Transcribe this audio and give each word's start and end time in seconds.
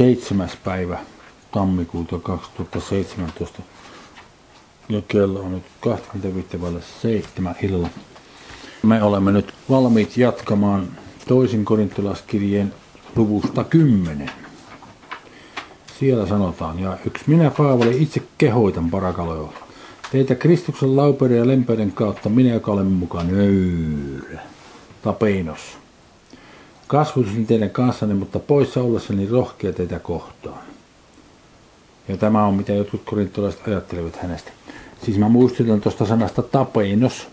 7. 0.00 0.48
päivä 0.64 0.98
tammikuuta 1.52 2.18
2017. 2.18 3.62
Ja 4.88 5.02
kello 5.08 5.40
on 5.40 5.52
nyt 5.52 5.62
25.7 5.86 7.64
illalla. 7.64 7.88
Me 8.82 9.02
olemme 9.02 9.32
nyt 9.32 9.54
valmiit 9.70 10.16
jatkamaan 10.16 10.88
toisin 11.28 11.64
korintolaskirjeen 11.64 12.74
luvusta 13.16 13.64
10. 13.64 14.30
Siellä 15.98 16.26
sanotaan, 16.26 16.78
ja 16.78 16.98
yksi 17.06 17.24
minä 17.26 17.50
Paavali 17.50 18.02
itse 18.02 18.22
kehoitan 18.38 18.90
parakaloja. 18.90 19.48
Teitä 20.12 20.34
Kristuksen 20.34 20.96
laupeuden 20.96 21.38
ja 21.38 21.46
lempeyden 21.46 21.92
kautta 21.92 22.28
minä, 22.28 22.54
joka 22.54 22.72
olen 22.72 22.86
mukaan 22.86 23.28
nöyrä. 23.28 24.40
Tapeinos. 25.02 25.79
Kasvutusin 26.90 27.46
teidän 27.46 27.70
kanssanne, 27.70 28.14
mutta 28.14 28.38
poissa 28.38 28.80
ollessani 28.80 29.28
rohkea 29.28 29.72
teitä 29.72 29.98
kohtaan. 29.98 30.62
Ja 32.08 32.16
tämä 32.16 32.46
on 32.46 32.54
mitä 32.54 32.72
jotkut 32.72 33.02
korintolaiset 33.04 33.68
ajattelevat 33.68 34.16
hänestä. 34.16 34.50
Siis 35.04 35.18
mä 35.18 35.28
muistutan 35.28 35.80
tuosta 35.80 36.06
sanasta 36.06 36.42
tapeinos. 36.42 37.28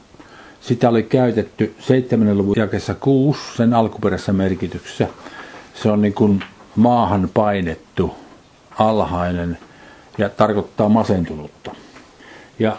Sitä 0.62 0.90
oli 0.90 1.04
käytetty 1.04 1.76
7. 1.80 2.38
luvun 2.38 2.56
jakessa 2.58 2.94
6 2.94 3.40
sen 3.56 3.74
alkuperäisessä 3.74 4.34
merkityksessä. 4.34 5.08
Se 5.74 5.92
on 5.92 6.02
niin 6.02 6.14
kuin 6.14 6.44
maahan 6.76 7.30
painettu, 7.34 8.16
alhainen 8.80 9.58
ja 10.18 10.30
tarkoittaa 10.30 10.90
masentunutta. 10.90 11.72
Ja 12.60 12.78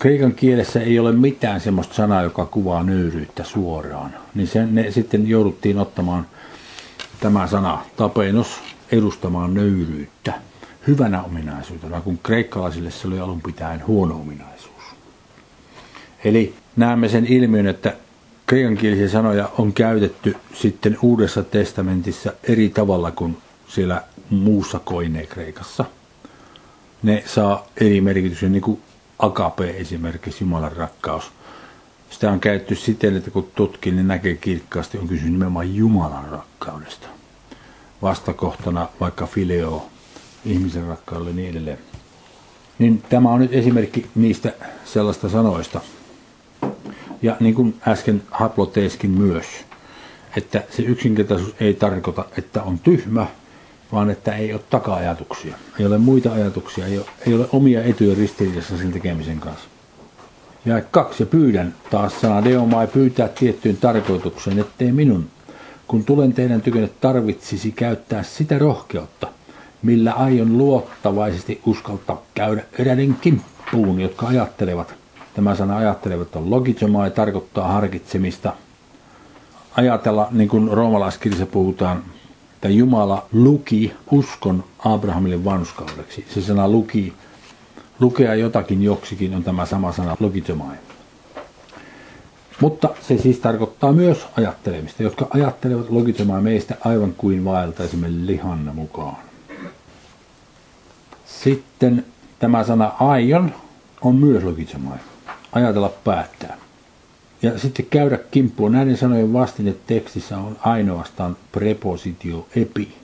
kreikan 0.00 0.34
kielessä 0.34 0.80
ei 0.80 0.98
ole 0.98 1.12
mitään 1.12 1.60
semmoista 1.60 1.94
sanaa, 1.94 2.22
joka 2.22 2.46
kuvaa 2.46 2.82
nöyryyttä 2.82 3.44
suoraan. 3.44 4.14
Niin 4.34 4.48
sen, 4.48 4.74
ne 4.74 4.90
sitten 4.90 5.28
jouduttiin 5.28 5.78
ottamaan 5.78 6.26
tämä 7.20 7.46
sana 7.46 7.84
tapeinos 7.96 8.60
edustamaan 8.92 9.54
nöyryyttä 9.54 10.32
hyvänä 10.86 11.22
ominaisuutena, 11.22 12.00
kun 12.00 12.18
kreikkalaisille 12.22 12.90
se 12.90 13.08
oli 13.08 13.20
alun 13.20 13.40
pitäen 13.40 13.86
huono 13.86 14.14
ominaisuus. 14.14 14.82
Eli 16.24 16.54
näemme 16.76 17.08
sen 17.08 17.26
ilmiön, 17.26 17.66
että 17.66 17.96
kreikankielisiä 18.46 19.08
sanoja 19.08 19.50
on 19.58 19.72
käytetty 19.72 20.36
sitten 20.54 20.98
Uudessa 21.02 21.42
testamentissa 21.42 22.32
eri 22.42 22.68
tavalla 22.68 23.10
kuin 23.10 23.36
siellä 23.68 24.02
muussa 24.30 24.78
koineen 24.78 25.28
Kreikassa. 25.28 25.84
Ne 27.02 27.22
saa 27.26 27.66
eri 27.76 28.00
merkityksiä, 28.00 28.48
niin 28.48 28.62
kuin 28.62 28.80
agape 29.20 29.70
esimerkiksi, 29.70 30.44
Jumalan 30.44 30.72
rakkaus. 30.72 31.32
Sitä 32.10 32.30
on 32.30 32.40
käytetty 32.40 32.74
siten, 32.74 33.16
että 33.16 33.30
kun 33.30 33.50
tutkii, 33.54 33.92
niin 33.92 34.08
näkee 34.08 34.34
kirkkaasti, 34.34 34.98
on 34.98 35.08
kysymys 35.08 35.32
nimenomaan 35.32 35.74
Jumalan 35.74 36.28
rakkaudesta. 36.28 37.08
Vastakohtana 38.02 38.88
vaikka 39.00 39.26
fileo, 39.26 39.86
ihmisen 40.44 40.84
rakkaudelle 40.84 41.30
ja 41.30 41.36
niin 41.36 41.50
edelleen. 41.50 41.78
Niin 42.78 43.02
tämä 43.08 43.30
on 43.30 43.40
nyt 43.40 43.52
esimerkki 43.52 44.06
niistä 44.14 44.52
sellaista 44.84 45.28
sanoista. 45.28 45.80
Ja 47.22 47.36
niin 47.40 47.54
kuin 47.54 47.80
äsken 47.88 48.22
haploteeskin 48.30 49.10
myös, 49.10 49.44
että 50.36 50.62
se 50.70 50.82
yksinkertaisuus 50.82 51.54
ei 51.60 51.74
tarkoita, 51.74 52.24
että 52.38 52.62
on 52.62 52.78
tyhmä, 52.78 53.26
vaan 53.92 54.10
että 54.10 54.36
ei 54.36 54.52
ole 54.52 54.60
taka-ajatuksia. 54.70 55.54
Ei 55.78 55.86
ole 55.86 55.98
muita 55.98 56.32
ajatuksia, 56.32 56.86
ei 56.86 56.98
ole, 56.98 57.06
ei 57.26 57.34
ole 57.34 57.46
omia 57.52 57.84
etuja 57.84 58.14
ristiriidassa 58.14 58.78
sen 58.78 58.92
tekemisen 58.92 59.40
kanssa. 59.40 59.68
Ja 60.64 60.80
kaksi, 60.90 61.22
ja 61.22 61.26
pyydän 61.26 61.74
taas 61.90 62.20
sana 62.20 62.44
deomai 62.44 62.86
pyytää 62.86 63.28
tiettyyn 63.28 63.76
tarkoitukseen, 63.76 64.58
ettei 64.58 64.92
minun, 64.92 65.26
kun 65.88 66.04
tulen 66.04 66.32
teidän 66.32 66.60
tykönne 66.62 66.90
tarvitsisi 67.00 67.72
käyttää 67.72 68.22
sitä 68.22 68.58
rohkeutta, 68.58 69.26
millä 69.82 70.12
aion 70.12 70.58
luottavaisesti 70.58 71.60
uskaltaa 71.66 72.22
käydä 72.34 72.62
eräiden 72.78 73.16
kimppuun, 73.20 74.00
jotka 74.00 74.26
ajattelevat. 74.26 74.94
Tämä 75.34 75.54
sana 75.54 75.76
ajattelevat 75.76 76.36
on 76.36 76.50
logitsemai, 76.50 77.10
tarkoittaa 77.10 77.68
harkitsemista. 77.68 78.52
Ajatella, 79.76 80.28
niin 80.30 80.48
kuin 80.48 80.68
roomalaiskirjassa 80.68 81.46
puhutaan, 81.46 82.02
että 82.60 82.68
Jumala 82.68 83.26
luki 83.32 83.92
uskon 84.10 84.64
Abrahamille 84.78 85.44
vanhuskaudeksi. 85.44 86.26
Se 86.34 86.42
sana 86.42 86.68
luki, 86.68 87.12
lukea 88.00 88.34
jotakin 88.34 88.82
joksikin 88.82 89.34
on 89.34 89.44
tämä 89.44 89.66
sama 89.66 89.92
sana 89.92 90.16
logitsemai. 90.20 90.76
Mutta 92.60 92.88
se 93.00 93.18
siis 93.18 93.38
tarkoittaa 93.38 93.92
myös 93.92 94.26
ajattelemista, 94.36 95.02
jotka 95.02 95.26
ajattelevat 95.30 95.90
logitsemaa 95.90 96.40
meistä 96.40 96.76
aivan 96.84 97.14
kuin 97.14 97.44
vaeltaisimme 97.44 98.06
lihan 98.10 98.70
mukaan. 98.74 99.16
Sitten 101.26 102.06
tämä 102.38 102.64
sana 102.64 102.92
aion 102.98 103.54
on 104.02 104.16
myös 104.16 104.44
logitsemai. 104.44 104.98
Ajatella 105.52 105.92
päättää. 106.04 106.56
Ja 107.42 107.58
sitten 107.58 107.86
käydä 107.90 108.18
kimppuun. 108.30 108.72
Näiden 108.72 108.96
sanojen 108.96 109.32
vastine 109.32 109.74
tekstissä 109.86 110.38
on 110.38 110.56
ainoastaan 110.60 111.36
prepositio 111.52 112.46
epi, 112.56 112.94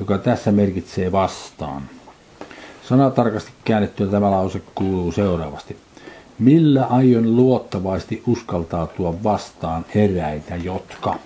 joka 0.00 0.18
tässä 0.18 0.52
merkitsee 0.52 1.12
vastaan. 1.12 1.82
Sanatarkasti 2.88 3.52
käännettynä 3.64 4.10
tämä 4.10 4.30
lause 4.30 4.62
kuuluu 4.74 5.12
seuraavasti. 5.12 5.76
Millä 6.38 6.84
aion 6.84 7.36
luottavasti 7.36 8.22
uskaltautua 8.26 9.22
vastaan 9.24 9.84
eräitä, 9.94 10.56
jotka? 10.56 11.18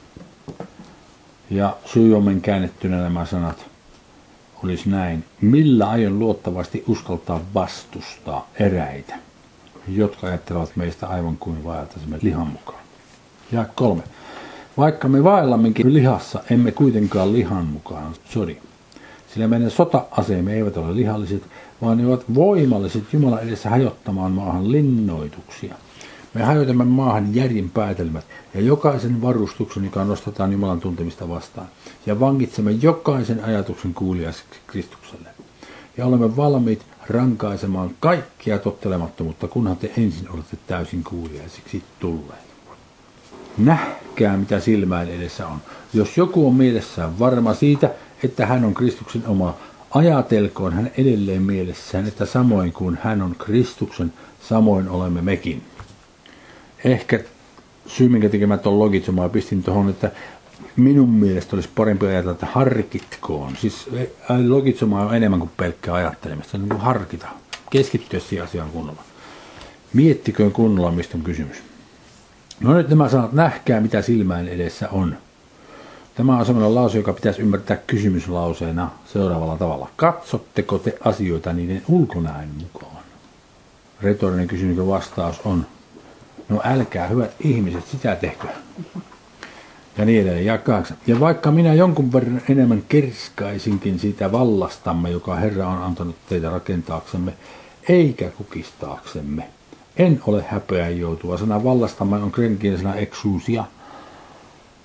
Ja 1.50 1.76
syyommen 1.86 2.40
käännettynä 2.40 2.96
nämä 2.96 3.26
sanat 3.26 3.66
olisi 4.64 4.88
näin. 4.88 5.24
Millä 5.40 5.90
aion 5.90 6.18
luottavasti 6.18 6.84
uskaltaa 6.86 7.40
vastustaa 7.54 8.48
eräitä, 8.58 9.14
jotka 9.88 10.26
ajattelevat 10.26 10.76
meistä 10.76 11.06
aivan 11.06 11.36
kuin 11.36 11.64
vaeltaisimme 11.64 12.18
lihan 12.22 12.46
mukaan? 12.46 12.82
Ja 13.52 13.64
kolme. 13.74 14.02
Vaikka 14.76 15.08
me 15.08 15.24
vaellammekin 15.24 15.94
lihassa, 15.94 16.42
emme 16.50 16.72
kuitenkaan 16.72 17.32
lihan 17.32 17.66
mukaan 17.66 18.14
sodi. 18.24 18.56
Sillä 19.34 19.48
meidän 19.48 19.70
sota-aseemme 19.70 20.54
eivät 20.54 20.76
ole 20.76 20.96
lihalliset, 20.96 21.42
vaan 21.82 21.98
ne 21.98 22.06
ovat 22.06 22.24
voimalliset 22.34 23.12
Jumalan 23.12 23.42
edessä 23.42 23.70
hajottamaan 23.70 24.32
maahan 24.32 24.72
linnoituksia. 24.72 25.74
Me 26.34 26.42
hajotamme 26.42 26.84
maahan 26.84 27.34
järjen 27.34 27.70
päätelmät 27.70 28.24
ja 28.54 28.60
jokaisen 28.60 29.22
varustuksen, 29.22 29.84
joka 29.84 30.04
nostetaan 30.04 30.52
Jumalan 30.52 30.80
tuntemista 30.80 31.28
vastaan. 31.28 31.66
Ja 32.06 32.20
vangitsemme 32.20 32.70
jokaisen 32.70 33.44
ajatuksen 33.44 33.94
kuuliaiseksi 33.94 34.60
Kristukselle. 34.66 35.28
Ja 35.96 36.06
olemme 36.06 36.36
valmiit 36.36 36.82
rankaisemaan 37.08 37.90
kaikkia 38.00 38.58
tottelemattomuutta, 38.58 39.48
kunhan 39.48 39.76
te 39.76 39.92
ensin 39.98 40.30
olette 40.30 40.56
täysin 40.66 41.04
kuuliaisiksi 41.04 41.82
tulleet. 42.00 42.44
Nähkää, 43.58 44.36
mitä 44.36 44.60
silmään 44.60 45.08
edessä 45.08 45.46
on. 45.46 45.58
Jos 45.92 46.16
joku 46.16 46.46
on 46.46 46.54
mielessään 46.54 47.18
varma 47.18 47.54
siitä, 47.54 47.90
että 48.22 48.46
hän 48.46 48.64
on 48.64 48.74
Kristuksen 48.74 49.26
oma, 49.26 49.54
ajatelkoon 49.90 50.72
hän 50.72 50.90
edelleen 50.98 51.42
mielessään, 51.42 52.08
että 52.08 52.26
samoin 52.26 52.72
kuin 52.72 52.98
hän 53.02 53.22
on 53.22 53.34
Kristuksen, 53.38 54.12
samoin 54.48 54.88
olemme 54.88 55.22
mekin 55.22 55.62
ehkä 56.84 57.20
syy, 57.86 58.08
minkä 58.08 58.28
tekemään 58.28 58.60
tuon 58.60 58.78
logitsomaan, 58.78 59.30
pistin 59.30 59.62
tuohon, 59.62 59.90
että 59.90 60.10
minun 60.76 61.10
mielestä 61.10 61.56
olisi 61.56 61.68
parempi 61.74 62.06
ajatella, 62.06 62.32
että 62.32 62.46
harkitkoon. 62.46 63.56
Siis 63.56 63.90
logitsoma 64.48 65.02
on 65.02 65.16
enemmän 65.16 65.40
kuin 65.40 65.50
pelkkää 65.56 65.94
ajattelemista, 65.94 66.58
niin 66.58 66.68
kuin 66.68 66.80
harkita, 66.80 67.28
keskittyä 67.70 68.20
siihen 68.20 68.44
asiaan 68.44 68.70
kunnolla. 68.70 69.02
Miettiköön 69.92 70.52
kunnolla, 70.52 70.90
mistä 70.90 71.16
on 71.16 71.24
kysymys. 71.24 71.56
No 72.60 72.74
nyt 72.74 72.88
nämä 72.88 73.08
sanat, 73.08 73.32
nähkää 73.32 73.80
mitä 73.80 74.02
silmään 74.02 74.48
edessä 74.48 74.88
on. 74.88 75.16
Tämä 76.14 76.38
on 76.38 76.46
sellainen 76.46 76.74
lause, 76.74 76.98
joka 76.98 77.12
pitäisi 77.12 77.42
ymmärtää 77.42 77.76
kysymyslauseena 77.76 78.90
seuraavalla 79.12 79.56
tavalla. 79.56 79.90
Katsotteko 79.96 80.78
te 80.78 80.98
asioita 81.04 81.52
niiden 81.52 81.82
ulkonäön 81.88 82.48
mukaan? 82.58 83.04
Retorinen 84.02 84.48
kysymys 84.48 84.86
vastaus 84.86 85.40
on 85.44 85.66
No 86.48 86.60
älkää 86.64 87.08
hyvät 87.08 87.34
ihmiset 87.40 87.86
sitä 87.86 88.16
tehkö. 88.16 88.46
Ja 89.98 90.04
niin 90.04 90.22
edelleen. 90.22 90.46
Ja, 90.46 90.58
kahdeksan. 90.58 90.96
ja 91.06 91.20
vaikka 91.20 91.50
minä 91.50 91.74
jonkun 91.74 92.12
verran 92.12 92.42
enemmän 92.48 92.82
kerskaisinkin 92.88 93.98
siitä 93.98 94.32
vallastamme, 94.32 95.10
joka 95.10 95.34
Herra 95.34 95.68
on 95.68 95.82
antanut 95.82 96.16
teitä 96.28 96.50
rakentaaksemme, 96.50 97.34
eikä 97.88 98.30
kukistaaksemme. 98.30 99.48
En 99.96 100.20
ole 100.26 100.44
häpeä 100.48 100.88
joutua. 100.88 101.38
Sana 101.38 101.64
vallastamme 101.64 102.16
on 102.16 102.32
krenkin 102.32 102.78
sana 102.78 102.94
exusia. 102.94 103.64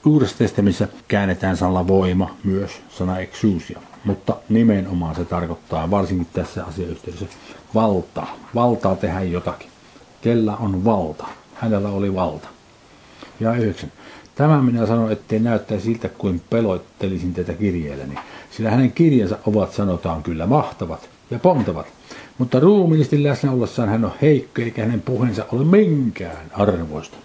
Uudessa 0.05 0.37
testamissa 0.37 0.87
käännetään 1.07 1.57
sanalla 1.57 1.87
voima 1.87 2.35
myös, 2.43 2.71
sana 2.89 3.19
exusia. 3.19 3.79
Mutta 4.05 4.35
nimenomaan 4.49 5.15
se 5.15 5.25
tarkoittaa, 5.25 5.91
varsinkin 5.91 6.27
tässä 6.33 6.65
asiayhteydessä, 6.65 7.25
valtaa. 7.75 8.35
Valtaa 8.55 8.95
tehdä 8.95 9.21
jotakin. 9.21 9.69
Kellä 10.21 10.57
on 10.57 10.85
valta? 10.85 11.25
hänellä 11.59 11.89
oli 11.89 12.15
valta. 12.15 12.47
Ja 13.39 13.53
yhdeksän. 13.53 13.91
Tämä 14.39 14.61
minä 14.61 14.85
sanon, 14.85 15.11
ettei 15.11 15.39
näyttää 15.39 15.79
siltä, 15.79 16.09
kuin 16.09 16.41
peloittelisin 16.49 17.33
tätä 17.33 17.53
kirjeelläni, 17.53 18.15
sillä 18.51 18.71
hänen 18.71 18.91
kirjansa 18.91 19.37
ovat 19.45 19.73
sanotaan 19.73 20.23
kyllä 20.23 20.47
mahtavat 20.47 21.09
ja 21.31 21.39
pontavat, 21.39 21.85
mutta 22.37 22.59
ruumiillisesti 22.59 23.23
läsnä 23.23 23.51
ollessaan 23.51 23.89
hän 23.89 24.05
on 24.05 24.11
heikko, 24.21 24.61
eikä 24.61 24.85
hänen 24.85 25.01
puheensa 25.01 25.45
ole 25.51 25.65
minkään 25.65 26.51
arvoista. 26.53 27.17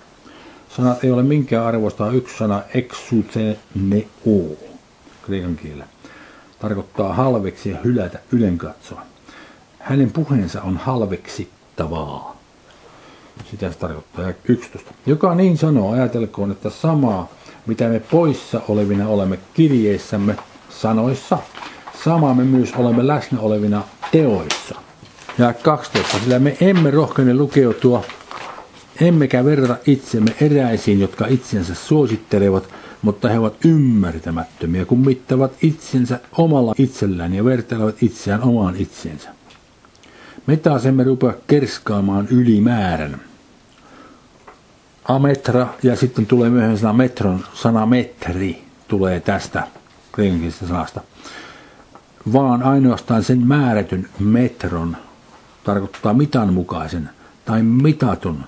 Sanat 0.76 1.04
ei 1.04 1.10
ole 1.10 1.22
minkään 1.22 1.66
arvoista, 1.66 2.10
yksi 2.10 2.38
sana 2.38 2.62
exuteneo, 2.74 4.56
kreikan 5.22 5.56
kielellä. 5.56 5.86
Tarkoittaa 6.58 7.14
halveksi 7.14 7.70
ja 7.70 7.76
hylätä, 7.84 8.18
ylenkatsoa. 8.32 9.02
Hänen 9.78 10.12
puheensa 10.12 10.62
on 10.62 10.76
halveksittavaa. 10.76 12.33
Sitä 13.50 13.72
se 13.72 13.78
tarkoittaa. 13.78 14.28
Ja 14.28 14.34
11. 14.48 14.94
Joka 15.06 15.34
niin 15.34 15.58
sanoo, 15.58 15.92
ajatelkoon, 15.92 16.50
että 16.50 16.70
samaa, 16.70 17.28
mitä 17.66 17.88
me 17.88 18.00
poissa 18.00 18.60
olevina 18.68 19.08
olemme 19.08 19.38
kirjeissämme, 19.54 20.36
sanoissa, 20.70 21.38
samaa 22.04 22.34
me 22.34 22.44
myös 22.44 22.72
olemme 22.76 23.06
läsnä 23.06 23.40
olevina 23.40 23.82
teoissa. 24.12 24.74
Ja 25.38 25.52
12. 25.52 26.18
Sillä 26.18 26.38
me 26.38 26.56
emme 26.60 26.90
rohkene 26.90 27.34
lukeutua, 27.34 28.04
emmekä 29.00 29.44
verrata 29.44 29.76
itsemme 29.86 30.34
eräisiin, 30.40 31.00
jotka 31.00 31.26
itsensä 31.26 31.74
suosittelevat, 31.74 32.68
mutta 33.02 33.28
he 33.28 33.38
ovat 33.38 33.64
ymmärtämättömiä, 33.64 34.84
kun 34.84 34.98
mittavat 34.98 35.52
itsensä 35.62 36.20
omalla 36.38 36.74
itsellään 36.78 37.34
ja 37.34 37.44
vertailevat 37.44 38.02
itseään 38.02 38.42
omaan 38.42 38.76
itsensä. 38.76 39.30
Me 40.46 40.56
taas 40.56 40.86
emme 40.86 41.04
rupea 41.04 41.32
kerskaamaan 41.46 42.28
ylimäärän. 42.28 43.20
Ametra 45.08 45.66
ja 45.82 45.96
sitten 45.96 46.26
tulee 46.26 46.50
myöhemmin 46.50 46.78
sana 46.78 46.92
metron, 46.92 47.44
sana 47.54 47.86
metri 47.86 48.64
tulee 48.88 49.20
tästä 49.20 49.66
kreikankielisestä 50.12 50.66
sanasta. 50.66 51.00
Vaan 52.32 52.62
ainoastaan 52.62 53.24
sen 53.24 53.46
määrätyn 53.46 54.08
metron 54.18 54.96
tarkoittaa 55.64 56.14
mitan 56.14 56.52
mukaisen 56.52 57.10
tai 57.44 57.62
mitatun 57.62 58.44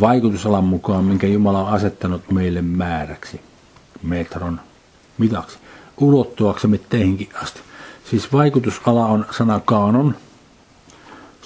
vaikutusalan 0.00 0.64
mukaan, 0.64 1.04
minkä 1.04 1.26
Jumala 1.26 1.60
on 1.60 1.72
asettanut 1.72 2.30
meille 2.30 2.62
määräksi, 2.62 3.40
metron 4.02 4.60
mitaksi, 5.18 5.58
ulottuaksemme 5.96 6.78
teihinkin 6.78 7.28
asti. 7.42 7.60
Siis 8.10 8.32
vaikutusala 8.32 9.06
on 9.06 9.26
sana 9.30 9.60
kaanon, 9.64 10.14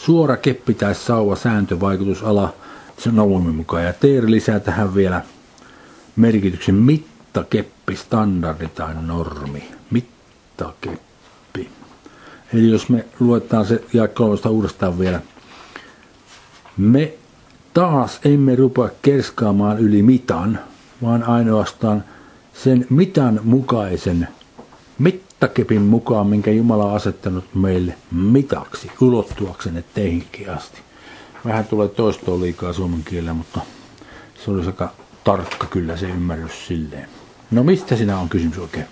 suora 0.05 0.37
keppi 0.37 0.75
tai 0.75 0.95
sauva 0.95 1.37
sääntövaikutusala, 1.37 2.55
se 2.99 3.09
on 3.09 3.17
Naumin 3.17 3.55
mukaan. 3.55 3.85
Ja 3.85 3.93
Teer 3.93 4.31
lisää 4.31 4.61
tähän 4.61 4.95
vielä 4.95 5.25
merkityksen 6.17 6.75
mittakeppi, 6.75 7.97
standardi 7.97 8.69
tai 8.69 8.95
normi. 9.03 9.71
Mittakeppi. 9.91 11.71
Eli 12.55 12.71
jos 12.71 12.89
me 12.89 13.05
luetaan 13.21 13.67
se 13.67 13.85
ja 13.93 14.09
kolmesta 14.09 14.51
uudestaan 14.51 14.99
vielä. 14.99 15.21
Me 16.77 17.13
taas 17.75 18.21
emme 18.25 18.57
rupea 18.57 18.89
kerskaamaan 19.03 19.79
yli 19.79 20.03
mitan, 20.03 20.59
vaan 21.03 21.23
ainoastaan 21.23 22.05
sen 22.55 22.87
mitan 22.91 23.41
mukaisen 23.45 24.29
mittakepin 25.41 25.83
mukaan, 25.83 26.27
minkä 26.27 26.51
Jumala 26.51 26.85
on 26.85 26.97
asettanut 26.97 27.45
meille 27.55 27.95
mitaksi, 28.13 28.91
ulottuaksenne 29.01 29.85
teihinkin 29.95 30.51
asti. 30.51 30.79
Vähän 31.45 31.65
tulee 31.65 31.89
toistoa 31.89 32.41
liikaa 32.41 32.73
suomen 32.73 33.05
kielellä, 33.05 33.33
mutta 33.33 33.61
se 34.45 34.51
olisi 34.51 34.67
aika 34.67 34.93
tarkka 35.25 35.67
kyllä 35.67 35.97
se 35.97 36.07
ymmärrys 36.09 36.67
silleen. 36.67 37.09
No 37.51 37.63
mistä 37.63 37.97
sinä 37.97 38.19
on 38.19 38.29
kysymys 38.29 38.59
oikein? 38.59 38.87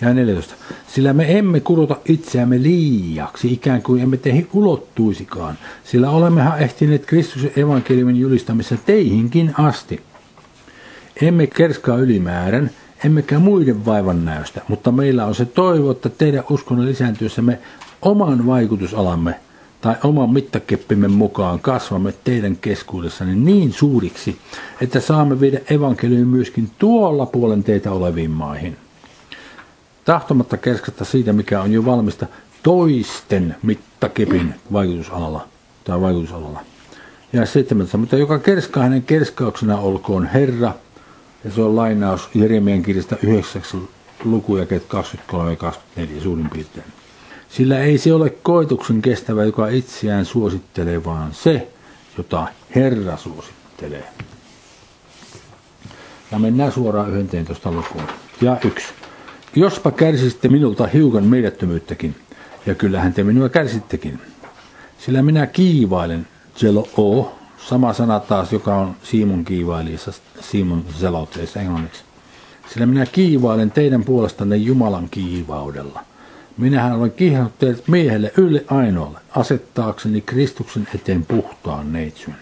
Ja 0.00 0.14
14. 0.14 0.54
Sillä 0.88 1.12
me 1.12 1.38
emme 1.38 1.60
kuluta 1.60 1.96
itseämme 2.04 2.62
liiaksi, 2.62 3.52
ikään 3.52 3.82
kuin 3.82 4.02
emme 4.02 4.16
teihin 4.16 4.48
ulottuisikaan, 4.52 5.58
sillä 5.84 6.10
olemmehan 6.10 6.58
ehtineet 6.58 7.06
Kristuksen 7.06 7.52
evankeliumin 7.56 8.16
julistamissa 8.16 8.76
teihinkin 8.86 9.54
asti. 9.58 10.02
Emme 11.22 11.46
kerskaa 11.46 11.96
ylimäärän, 11.96 12.70
emmekä 13.04 13.38
muiden 13.38 13.86
vaivan 13.86 14.24
näystä, 14.24 14.60
mutta 14.68 14.92
meillä 14.92 15.26
on 15.26 15.34
se 15.34 15.44
toivo, 15.44 15.90
että 15.90 16.08
teidän 16.08 16.44
uskonnon 16.50 16.86
lisääntyessä 16.86 17.42
oman 18.02 18.46
vaikutusalamme 18.46 19.34
tai 19.80 19.94
oman 20.04 20.30
mittakeppimme 20.30 21.08
mukaan 21.08 21.60
kasvamme 21.60 22.14
teidän 22.24 22.56
keskuudessanne 22.56 23.34
niin 23.34 23.72
suuriksi, 23.72 24.38
että 24.80 25.00
saamme 25.00 25.40
viedä 25.40 25.60
evankeliumin 25.70 26.28
myöskin 26.28 26.70
tuolla 26.78 27.26
puolen 27.26 27.64
teitä 27.64 27.92
oleviin 27.92 28.30
maihin. 28.30 28.76
Tahtomatta 30.04 30.56
kerskata 30.56 31.04
siitä, 31.04 31.32
mikä 31.32 31.60
on 31.60 31.72
jo 31.72 31.84
valmista 31.84 32.26
toisten 32.62 33.56
mittakepin 33.62 34.54
vaikutusalalla 34.72 35.48
tai 35.84 36.00
vaikutusalalla. 36.00 36.60
Ja 37.32 37.46
seitsemäntä, 37.46 37.96
mutta 37.96 38.16
joka 38.16 38.38
kerskaa 38.38 38.82
hänen 38.82 39.02
kerskauksena 39.02 39.78
olkoon 39.78 40.26
Herra, 40.26 40.72
ja 41.44 41.50
se 41.50 41.62
on 41.62 41.76
lainaus 41.76 42.28
Jeremian 42.34 42.82
kirjasta 42.82 43.16
9 43.22 43.62
lukuja 44.24 44.66
23 44.88 45.50
ja 45.50 45.56
24 45.56 46.22
suurin 46.22 46.50
piirtein. 46.50 46.86
Sillä 47.48 47.78
ei 47.78 47.98
se 47.98 48.12
ole 48.12 48.30
koituksen 48.30 49.02
kestävä, 49.02 49.44
joka 49.44 49.68
itseään 49.68 50.24
suosittelee, 50.24 51.04
vaan 51.04 51.34
se, 51.34 51.68
jota 52.18 52.46
Herra 52.74 53.16
suosittelee. 53.16 54.04
Ja 56.32 56.38
mennään 56.38 56.72
suoraan 56.72 57.20
11 57.20 57.72
lukuun. 57.72 58.04
Ja 58.40 58.56
yksi. 58.64 58.86
Jospa 59.54 59.90
kärsisitte 59.90 60.48
minulta 60.48 60.86
hiukan 60.86 61.24
meidättömyyttäkin, 61.24 62.14
ja 62.66 62.74
kyllähän 62.74 63.12
te 63.12 63.24
minua 63.24 63.48
kärsittekin. 63.48 64.20
Sillä 64.98 65.22
minä 65.22 65.46
kiivailen, 65.46 66.26
Jelo 66.62 66.88
O, 66.98 67.32
sama 67.68 67.92
sana 67.92 68.20
taas, 68.20 68.52
joka 68.52 68.76
on 68.76 68.96
Simon 69.02 69.44
kiivailiessa, 69.44 70.12
Simon 70.40 70.84
selotteessa 70.98 71.60
englanniksi. 71.60 72.04
Sillä 72.72 72.86
minä 72.86 73.06
kiivailen 73.06 73.70
teidän 73.70 74.04
puolestanne 74.04 74.56
Jumalan 74.56 75.08
kiivaudella– 75.10 76.04
Minähän 76.58 76.92
olen 76.92 77.12
kiihannut 77.12 77.58
teidät 77.58 77.88
miehelle 77.88 78.32
ylle 78.36 78.64
ainoalle, 78.68 79.18
asettaakseni 79.30 80.20
Kristuksen 80.20 80.88
eteen 80.94 81.26
puhtaan 81.26 81.92
neitsyn. 81.92 82.34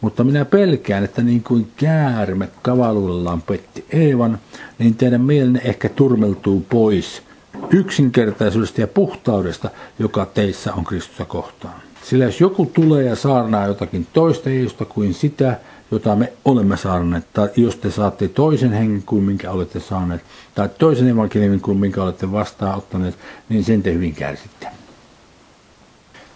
Mutta 0.00 0.24
minä 0.24 0.44
pelkään, 0.44 1.04
että 1.04 1.22
niin 1.22 1.42
kuin 1.42 1.72
käärme 1.76 2.48
kavaluudellaan 2.62 3.42
petti 3.42 3.84
Eevan, 3.90 4.38
niin 4.78 4.94
teidän 4.94 5.20
mielenne 5.20 5.60
ehkä 5.64 5.88
turmeltuu 5.88 6.66
pois 6.70 7.22
yksinkertaisuudesta 7.70 8.80
ja 8.80 8.86
puhtaudesta, 8.86 9.70
joka 9.98 10.26
teissä 10.26 10.74
on 10.74 10.84
Kristusta 10.84 11.24
kohtaan. 11.24 11.81
Sillä 12.02 12.24
jos 12.24 12.40
joku 12.40 12.66
tulee 12.66 13.04
ja 13.04 13.16
saarnaa 13.16 13.66
jotakin 13.66 14.06
toista 14.12 14.50
Jeesusta 14.50 14.84
kuin 14.84 15.14
sitä, 15.14 15.58
jota 15.90 16.16
me 16.16 16.32
olemme 16.44 16.76
saaneet, 16.76 17.26
tai 17.32 17.48
jos 17.56 17.76
te 17.76 17.90
saatte 17.90 18.28
toisen 18.28 18.72
hengen 18.72 19.02
kuin 19.02 19.24
minkä 19.24 19.50
olette 19.50 19.80
saaneet, 19.80 20.22
tai 20.54 20.68
toisen 20.78 21.08
evankeliumin 21.08 21.60
kuin 21.60 21.78
minkä 21.78 22.02
olette 22.02 22.32
vastaanottaneet, 22.32 23.18
niin 23.48 23.64
sen 23.64 23.82
te 23.82 23.94
hyvin 23.94 24.14
kärsitte. 24.14 24.66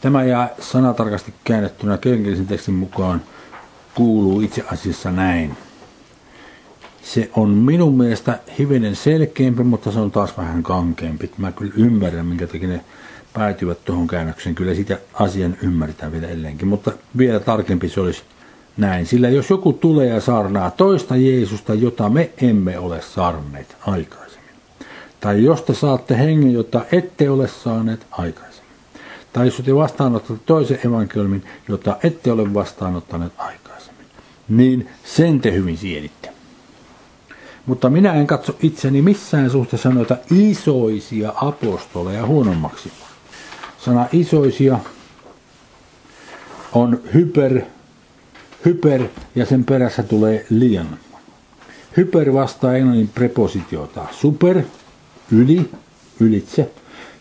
Tämä 0.00 0.24
jää 0.24 0.50
sanatarkasti 0.60 1.34
käännettynä 1.44 1.98
köynkillisen 1.98 2.46
tekstin 2.46 2.74
mukaan 2.74 3.22
kuuluu 3.94 4.40
itse 4.40 4.64
asiassa 4.72 5.12
näin. 5.12 5.56
Se 7.02 7.30
on 7.36 7.50
minun 7.50 7.96
mielestä 7.96 8.38
hivenen 8.58 8.96
selkeämpi, 8.96 9.62
mutta 9.62 9.92
se 9.92 9.98
on 9.98 10.10
taas 10.10 10.38
vähän 10.38 10.62
kankeampi. 10.62 11.30
Mä 11.38 11.52
kyllä 11.52 11.72
ymmärrän, 11.76 12.26
minkä 12.26 12.46
takia 12.46 12.68
ne 12.68 12.80
päätyvät 13.36 13.84
tuohon 13.84 14.06
käännökseen. 14.06 14.54
Kyllä 14.54 14.74
sitä 14.74 14.98
asian 15.14 15.56
ymmärretään 15.62 16.12
vielä 16.12 16.26
edelleenkin, 16.26 16.68
mutta 16.68 16.92
vielä 17.18 17.40
tarkempi 17.40 17.88
se 17.88 18.00
olisi 18.00 18.22
näin, 18.76 19.06
sillä 19.06 19.28
jos 19.28 19.50
joku 19.50 19.72
tulee 19.72 20.06
ja 20.06 20.20
saarnaa 20.20 20.70
toista 20.70 21.16
Jeesusta, 21.16 21.74
jota 21.74 22.08
me 22.08 22.30
emme 22.42 22.78
ole 22.78 23.02
saarneet 23.02 23.76
aikaisemmin, 23.86 24.50
tai 25.20 25.44
jos 25.44 25.62
te 25.62 25.74
saatte 25.74 26.18
hengen, 26.18 26.52
jota 26.52 26.84
ette 26.92 27.30
ole 27.30 27.48
saaneet 27.48 28.06
aikaisemmin, 28.10 28.72
tai 29.32 29.46
jos 29.46 29.62
te 29.64 29.74
vastaanotatte 29.74 30.42
toisen 30.46 30.78
evankeliumin, 30.86 31.44
jota 31.68 31.96
ette 32.02 32.32
ole 32.32 32.54
vastaanottaneet 32.54 33.32
aikaisemmin, 33.38 34.06
niin 34.48 34.88
sen 35.04 35.40
te 35.40 35.52
hyvin 35.52 35.78
sieditte. 35.78 36.30
Mutta 37.66 37.90
minä 37.90 38.12
en 38.12 38.26
katso 38.26 38.56
itseni 38.62 39.02
missään 39.02 39.50
suhteessa 39.50 39.90
noita 39.90 40.16
isoisia 40.30 41.32
apostoleja 41.36 42.26
huonommaksi. 42.26 42.92
Sana 43.86 44.06
isoisia 44.12 44.78
on 46.72 47.00
hyper 47.14 47.62
hyper 48.64 49.02
ja 49.34 49.46
sen 49.46 49.64
perässä 49.64 50.02
tulee 50.02 50.46
liian. 50.50 50.98
Hyper 51.96 52.32
vastaa 52.32 52.76
englannin 52.76 53.08
prepositiota. 53.08 54.06
Super, 54.10 54.62
yli, 55.32 55.70
ylitse 56.20 56.70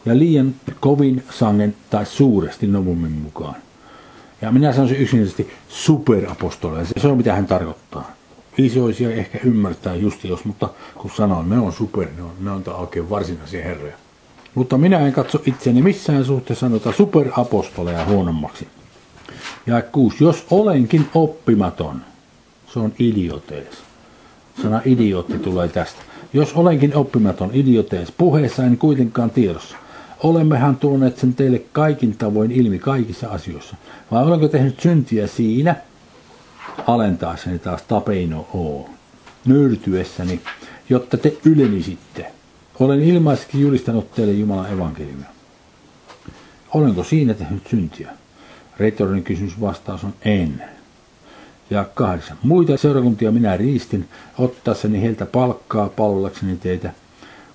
ja 0.05 0.17
liian 0.17 0.55
kovin 0.79 1.23
sangen 1.29 1.75
tai 1.89 2.05
suuresti 2.05 2.67
novumin 2.67 3.11
mukaan. 3.11 3.55
Ja 4.41 4.51
minä 4.51 4.73
sanoisin 4.73 4.97
yksinkertaisesti 4.97 5.53
superapostoleja. 5.69 6.85
Se 6.97 7.07
on 7.07 7.17
mitä 7.17 7.33
hän 7.33 7.45
tarkoittaa. 7.45 8.11
isoisia 8.57 9.11
ehkä 9.11 9.39
ymmärtää 9.43 9.95
just 9.95 10.23
jos, 10.23 10.45
mutta 10.45 10.69
kun 10.95 11.11
sanoin, 11.11 11.49
ne 11.49 11.59
on 11.59 11.73
super, 11.73 12.07
ne 12.17 12.23
on, 12.23 12.31
ne 12.39 12.51
on 12.51 12.63
oikein 12.67 13.09
varsinaisia 13.09 13.63
herroja. 13.63 14.04
Mutta 14.55 14.77
minä 14.77 14.99
en 14.99 15.13
katso 15.13 15.41
itseäni 15.45 15.81
missään 15.81 16.25
suhteessa 16.25 16.65
sanota 16.65 16.91
superapostoleja 16.91 18.05
huonommaksi. 18.05 18.67
Ja 19.67 19.81
kuusi, 19.81 20.23
jos 20.23 20.45
olenkin 20.51 21.07
oppimaton, 21.13 22.01
se 22.73 22.79
on 22.79 22.93
idiotees. 22.99 23.67
Sana 24.61 24.81
idiootti 24.85 25.39
tulee 25.39 25.67
tästä. 25.67 26.01
Jos 26.33 26.53
olenkin 26.53 26.95
oppimaton 26.95 27.49
idiotees, 27.53 28.11
puheessa 28.11 28.63
en 28.63 28.77
kuitenkaan 28.77 29.29
tiedossa. 29.29 29.77
Olemmehan 30.23 30.77
tuoneet 30.77 31.17
sen 31.17 31.33
teille 31.33 31.61
kaikin 31.71 32.17
tavoin 32.17 32.51
ilmi 32.51 32.79
kaikissa 32.79 33.29
asioissa. 33.29 33.75
Vai 34.11 34.23
olenko 34.23 34.47
tehnyt 34.47 34.79
syntiä 34.79 35.27
siinä, 35.27 35.75
alentaessani 36.87 37.59
taas 37.59 37.81
tapeino 37.81 38.47
oo, 38.53 38.89
nöyrtyessäni, 39.45 40.41
jotta 40.89 41.17
te 41.17 41.37
ylenisitte. 41.45 42.34
Olen 42.79 43.01
ilmaisesti 43.01 43.61
julistanut 43.61 44.11
teille 44.11 44.33
Jumalan 44.33 44.73
evankeliumia. 44.73 45.27
Olenko 46.73 47.03
siinä 47.03 47.33
tehnyt 47.33 47.67
syntiä? 47.67 48.11
Retorinen 48.77 49.23
kysymys 49.23 49.61
vastaus 49.61 50.03
on 50.03 50.13
en. 50.25 50.63
Ja 51.69 51.85
kahdeksan. 51.93 52.37
Muita 52.43 52.77
seurakuntia 52.77 53.31
minä 53.31 53.57
riistin, 53.57 54.07
ottaessani 54.37 55.01
heiltä 55.01 55.25
palkkaa 55.25 55.89
palvellakseni 55.89 56.55
teitä. 56.55 56.91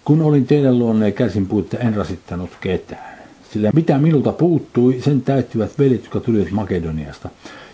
Kun 0.04 0.22
olin 0.22 0.46
teidän 0.46 0.78
luonne 0.78 1.06
ja 1.06 1.12
kärsin 1.12 1.46
puutta, 1.46 1.78
en 1.78 1.94
rasittanut 1.94 2.50
ketään. 2.60 3.18
Sillä 3.52 3.70
mitä 3.74 3.98
minulta 3.98 4.32
puuttui, 4.32 5.00
sen 5.04 5.22
täyttivät 5.22 5.78
veljet, 5.78 6.02
jotka 6.02 6.20
tulivat 6.20 6.50
Makedoniasta. 6.50 7.28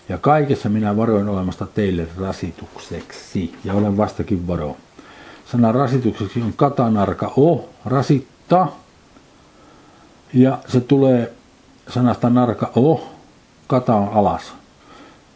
Ja 0.09 0.17
kaikessa 0.17 0.69
minä 0.69 0.97
varoin 0.97 1.29
olemasta 1.29 1.65
teille 1.65 2.07
rasitukseksi, 2.17 3.53
ja 3.63 3.73
olen 3.73 3.97
vastakin 3.97 4.47
varo. 4.47 4.77
Sana 5.51 5.71
rasitukseksi 5.71 6.41
on 6.41 6.53
katanarka 6.55 7.33
o, 7.37 7.69
rasitta, 7.85 8.67
ja 10.33 10.59
se 10.67 10.81
tulee 10.81 11.33
sanasta 11.89 12.29
narka 12.29 12.71
o, 12.75 13.13
kata 13.67 13.95
on 13.95 14.09
alas. 14.13 14.53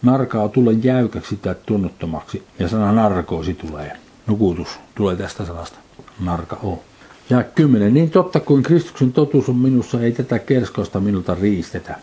Narkaa 0.02 0.50
tulee 0.50 0.74
jäykäksi 0.74 1.36
tai 1.36 1.56
tunnottomaksi, 1.66 2.44
ja 2.60 2.68
sana 2.68 2.92
narkoosi 2.92 3.54
tulee. 3.54 3.98
Nukutus 4.28 4.80
tulee 4.96 5.16
tästä 5.16 5.46
sanasta. 5.46 5.78
Narka 6.20 6.58
o. 6.64 6.84
Ja 7.30 7.44
kymmenen. 7.44 7.94
Niin 7.94 8.12
totta 8.12 8.40
kuin 8.40 8.64
Kristuksen 8.64 9.14
totuus 9.14 9.50
on 9.50 9.56
minussa, 9.56 10.02
ei 10.02 10.12
tätä 10.12 10.40
kerskosta 10.40 11.00
minulta 11.00 11.36
riistetä. 11.36 11.96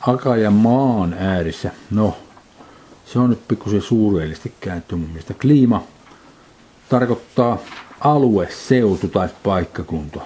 Akaja 0.00 0.50
maan 0.50 1.14
äärissä. 1.18 1.70
No, 1.90 2.16
se 3.04 3.18
on 3.18 3.30
nyt 3.30 3.48
pikkusen 3.48 3.82
suureellisesti 3.82 4.54
kääntty 4.60 4.96
mun 4.96 5.08
mielestä. 5.08 5.34
Kliima 5.34 5.82
tarkoittaa 6.92 7.58
alue, 8.00 8.48
seutu 8.50 9.08
tai 9.08 9.28
paikkakunta. 9.42 10.20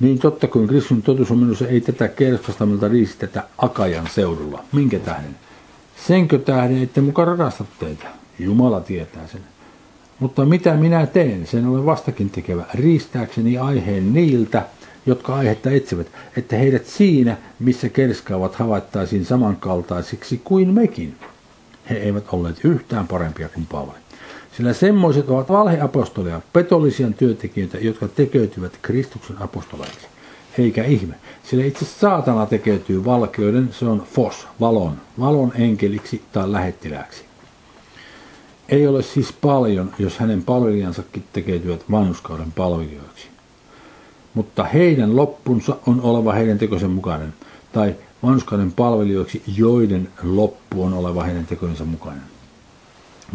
Niin 0.00 0.18
totta 0.18 0.46
kuin 0.48 0.68
Kristus 0.68 0.98
totuus 1.04 1.30
on 1.30 1.38
minussa, 1.38 1.68
ei 1.68 1.80
tätä 1.80 2.08
kerskasta 2.08 2.66
miltä 2.66 2.88
riistetä 2.88 3.44
Akajan 3.58 4.08
seudulla. 4.14 4.64
Minkä 4.72 4.98
tähden? 4.98 5.36
Senkö 6.06 6.38
tähden, 6.38 6.82
että 6.82 7.00
mukaan 7.00 7.28
rakastat 7.28 7.66
teitä? 7.78 8.06
Jumala 8.38 8.80
tietää 8.80 9.26
sen. 9.26 9.40
Mutta 10.18 10.44
mitä 10.44 10.74
minä 10.74 11.06
teen, 11.06 11.46
sen 11.46 11.66
olen 11.66 11.86
vastakin 11.86 12.30
tekevä, 12.30 12.64
riistääkseni 12.74 13.58
aiheen 13.58 14.12
niiltä, 14.12 14.66
jotka 15.06 15.34
aihetta 15.34 15.70
etsivät, 15.70 16.06
että 16.36 16.56
heidät 16.56 16.86
siinä, 16.86 17.36
missä 17.58 17.88
kerskaavat, 17.88 18.54
havaittaisiin 18.54 19.24
samankaltaisiksi 19.24 20.40
kuin 20.44 20.74
mekin. 20.74 21.16
He 21.90 21.94
eivät 21.94 22.24
olleet 22.32 22.64
yhtään 22.64 23.08
parempia 23.08 23.48
kuin 23.48 23.66
Paavali. 23.66 24.01
Sillä 24.56 24.72
semmoiset 24.72 25.30
ovat 25.30 25.48
valheapostoleja, 25.48 26.40
petollisia 26.52 27.10
työntekijöitä, 27.10 27.78
jotka 27.78 28.08
tekeytyvät 28.08 28.78
Kristuksen 28.82 29.42
apostoleiksi. 29.42 30.06
Eikä 30.58 30.84
ihme, 30.84 31.14
sillä 31.44 31.64
itse 31.64 31.84
saatana 31.84 32.46
tekeytyy 32.46 33.04
valkeuden, 33.04 33.68
se 33.72 33.84
on 33.84 34.06
fos, 34.14 34.46
valon, 34.60 34.96
valon 35.20 35.52
enkeliksi 35.54 36.22
tai 36.32 36.52
lähettiläksi. 36.52 37.24
Ei 38.68 38.86
ole 38.86 39.02
siis 39.02 39.32
paljon, 39.32 39.92
jos 39.98 40.18
hänen 40.18 40.42
palvelijansakin 40.42 41.24
tekeytyvät 41.32 41.84
vanhuskauden 41.90 42.52
palvelijoiksi 42.52 43.32
mutta 44.34 44.64
heidän 44.64 45.16
loppunsa 45.16 45.76
on 45.86 46.00
oleva 46.00 46.32
heidän 46.32 46.58
tekoisen 46.58 46.90
mukainen, 46.90 47.34
tai 47.72 47.94
vanhuskauden 48.22 48.72
palvelijoiksi, 48.72 49.42
joiden 49.56 50.08
loppu 50.22 50.82
on 50.82 50.94
oleva 50.94 51.22
heidän 51.22 51.46
tekojensa 51.46 51.84
mukainen. 51.84 52.22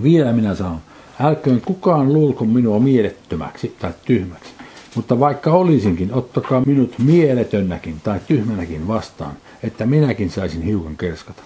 Vielä 0.04 0.34
minä 0.34 0.56
sanon, 0.56 0.82
älköön 1.20 1.62
kukaan 1.62 2.13
luulko 2.13 2.46
minua 2.46 2.80
mielettömäksi 2.80 3.75
tai 3.80 3.92
tyhmäksi, 4.06 4.50
mutta 4.96 5.20
vaikka 5.20 5.51
olisinkin, 5.51 6.13
ottakaa 6.13 6.63
minut 6.66 6.94
mieletönnäkin 7.00 7.96
tai 8.04 8.20
tyhmänäkin 8.27 8.88
vastaan, 8.88 9.34
että 9.63 9.86
minäkin 9.86 10.30
saisin 10.30 10.62
hiukan 10.62 10.98
kerskata. 10.98 11.44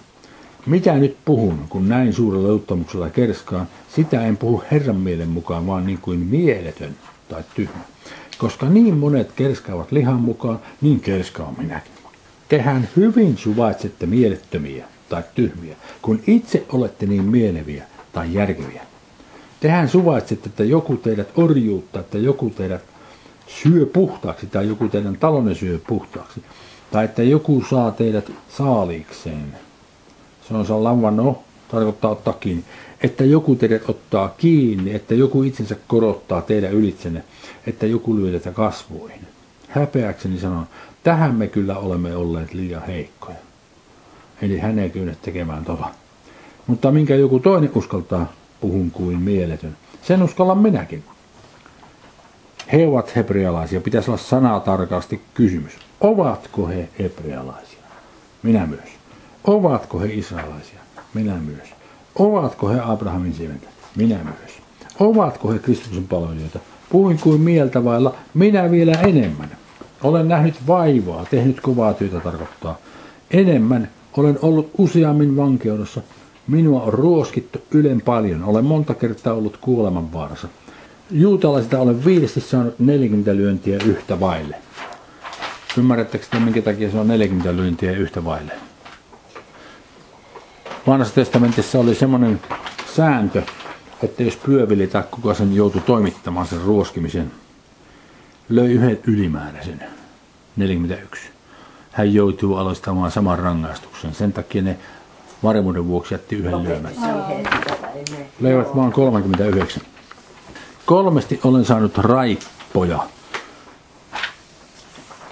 Mitä 0.66 0.94
nyt 0.94 1.16
puhun, 1.24 1.58
kun 1.68 1.88
näin 1.88 2.12
suurella 2.12 2.48
luottamuksella 2.48 3.10
kerskaan, 3.10 3.68
sitä 3.96 4.26
en 4.26 4.36
puhu 4.36 4.62
Herran 4.70 4.96
mielen 4.96 5.28
mukaan, 5.28 5.66
vaan 5.66 5.86
niin 5.86 5.98
kuin 6.02 6.18
mieletön 6.18 6.96
tai 7.28 7.42
tyhmä. 7.54 7.80
Koska 8.38 8.68
niin 8.68 8.96
monet 8.96 9.32
kerskaavat 9.32 9.92
lihan 9.92 10.20
mukaan, 10.20 10.58
niin 10.80 11.00
kerskaan 11.00 11.54
minäkin. 11.58 11.92
Tehän 12.48 12.88
hyvin 12.96 13.36
suvaitsette 13.36 14.06
mielettömiä 14.06 14.84
tai 15.08 15.22
tyhmiä, 15.34 15.76
kun 16.02 16.20
itse 16.26 16.66
olette 16.72 17.06
niin 17.06 17.24
mieleviä 17.24 17.84
tai 18.12 18.34
järkeviä. 18.34 18.82
Tehän 19.60 19.88
suvaitsette, 19.88 20.48
että 20.48 20.64
joku 20.64 20.96
teidät 20.96 21.28
orjuutta, 21.36 22.00
että 22.00 22.18
joku 22.18 22.50
teidät 22.50 22.82
syö 23.46 23.86
puhtaaksi 23.86 24.46
tai 24.46 24.68
joku 24.68 24.88
teidän 24.88 25.16
talonne 25.16 25.54
syö 25.54 25.80
puhtaaksi. 25.86 26.42
Tai 26.90 27.04
että 27.04 27.22
joku 27.22 27.64
saa 27.70 27.90
teidät 27.90 28.32
saaliikseen. 28.48 29.56
Se 30.48 30.54
on 30.54 30.66
se 30.66 30.72
no, 31.16 31.42
tarkoittaa 31.68 32.10
ottaa 32.10 32.34
kiinni. 32.34 32.64
Että 33.02 33.24
joku 33.24 33.54
teidät 33.54 33.88
ottaa 33.88 34.28
kiinni, 34.28 34.94
että 34.94 35.14
joku 35.14 35.42
itsensä 35.42 35.76
korottaa 35.88 36.42
teidän 36.42 36.72
ylitsenne 36.72 37.24
että 37.66 37.86
joku 37.86 38.16
lyö 38.16 38.38
tätä 38.38 38.50
kasvoihin. 38.50 39.26
Häpeäkseni 39.68 40.40
sanon, 40.40 40.66
tähän 41.02 41.34
me 41.34 41.46
kyllä 41.46 41.78
olemme 41.78 42.16
olleet 42.16 42.54
liian 42.54 42.86
heikkoja. 42.86 43.36
Eli 44.42 44.58
hän 44.58 44.78
ei 44.78 44.90
kyennyt 44.90 45.22
tekemään 45.22 45.64
tota. 45.64 45.88
Mutta 46.66 46.90
minkä 46.90 47.14
joku 47.14 47.38
toinen 47.38 47.70
uskaltaa, 47.74 48.32
puhun 48.60 48.90
kuin 48.90 49.18
mieletön. 49.18 49.76
Sen 50.02 50.22
uskallan 50.22 50.58
minäkin. 50.58 51.04
He 52.72 52.86
ovat 52.88 53.16
hebrealaisia. 53.16 53.80
Pitäisi 53.80 54.10
olla 54.10 54.22
sanaa 54.22 54.60
tarkasti 54.60 55.20
kysymys. 55.34 55.72
Ovatko 56.00 56.66
he 56.66 56.88
hebrealaisia? 56.98 57.78
Minä 58.42 58.66
myös. 58.66 58.90
Ovatko 59.44 60.00
he 60.00 60.06
israelaisia? 60.06 60.78
Minä 61.14 61.34
myös. 61.34 61.68
Ovatko 62.14 62.68
he 62.68 62.80
Abrahamin 62.84 63.34
siementä? 63.34 63.68
Minä 63.96 64.18
myös. 64.24 64.52
Ovatko 65.00 65.52
he 65.52 65.58
Kristuksen 65.58 66.08
palvelijoita? 66.08 66.58
Puhuin 66.90 67.18
kuin 67.18 67.40
mieltä 67.40 67.84
vailla, 67.84 68.14
minä 68.34 68.70
vielä 68.70 68.92
enemmän. 68.92 69.50
Olen 70.02 70.28
nähnyt 70.28 70.66
vaivaa, 70.66 71.26
tehnyt 71.30 71.60
kovaa 71.60 71.94
työtä 71.94 72.20
tarkoittaa. 72.20 72.78
Enemmän 73.30 73.88
olen 74.16 74.38
ollut 74.42 74.70
useammin 74.78 75.36
vankeudessa. 75.36 76.00
Minua 76.46 76.82
on 76.82 76.92
ruoskittu 76.92 77.58
ylen 77.70 78.00
paljon. 78.00 78.44
Olen 78.44 78.64
monta 78.64 78.94
kertaa 78.94 79.34
ollut 79.34 79.56
kuoleman 79.56 80.12
vaarassa. 80.12 80.48
Juutalaisilta 81.10 81.78
olen 81.78 82.04
viidesti 82.04 82.40
saanut 82.40 82.78
40 82.78 83.36
lyöntiä 83.36 83.78
yhtä 83.84 84.20
vaille. 84.20 84.56
Ymmärrättekö 85.78 86.26
te, 86.30 86.38
minkä 86.40 86.62
takia 86.62 86.90
se 86.90 86.98
on 86.98 87.08
40 87.08 87.56
lyöntiä 87.56 87.92
yhtä 87.92 88.24
vaille? 88.24 88.52
Vanhassa 90.86 91.14
testamentissa 91.14 91.78
oli 91.78 91.94
semmoinen 91.94 92.40
sääntö, 92.94 93.42
että 94.02 94.22
jos 94.22 94.36
pyöveli 94.36 94.86
tai 94.86 95.02
kuka 95.10 95.34
sen 95.34 95.54
joutui 95.54 95.80
toimittamaan 95.80 96.46
sen 96.46 96.60
ruoskimisen, 96.62 97.32
löi 98.48 98.72
yhden 98.72 98.98
ylimääräisen, 99.06 99.84
41. 100.56 101.30
Hän 101.92 102.14
joutuu 102.14 102.56
aloittamaan 102.56 103.10
saman 103.10 103.38
rangaistuksen. 103.38 104.14
Sen 104.14 104.32
takia 104.32 104.62
ne 104.62 104.78
varmuuden 105.42 105.86
vuoksi 105.86 106.14
jätti 106.14 106.36
yhden 106.36 106.62
lyömät. 106.62 106.96
Löivät 108.40 108.76
vaan 108.76 108.92
39. 108.92 109.82
Kolmesti 110.86 111.40
olen 111.44 111.64
saanut 111.64 111.98
raippoja. 111.98 113.06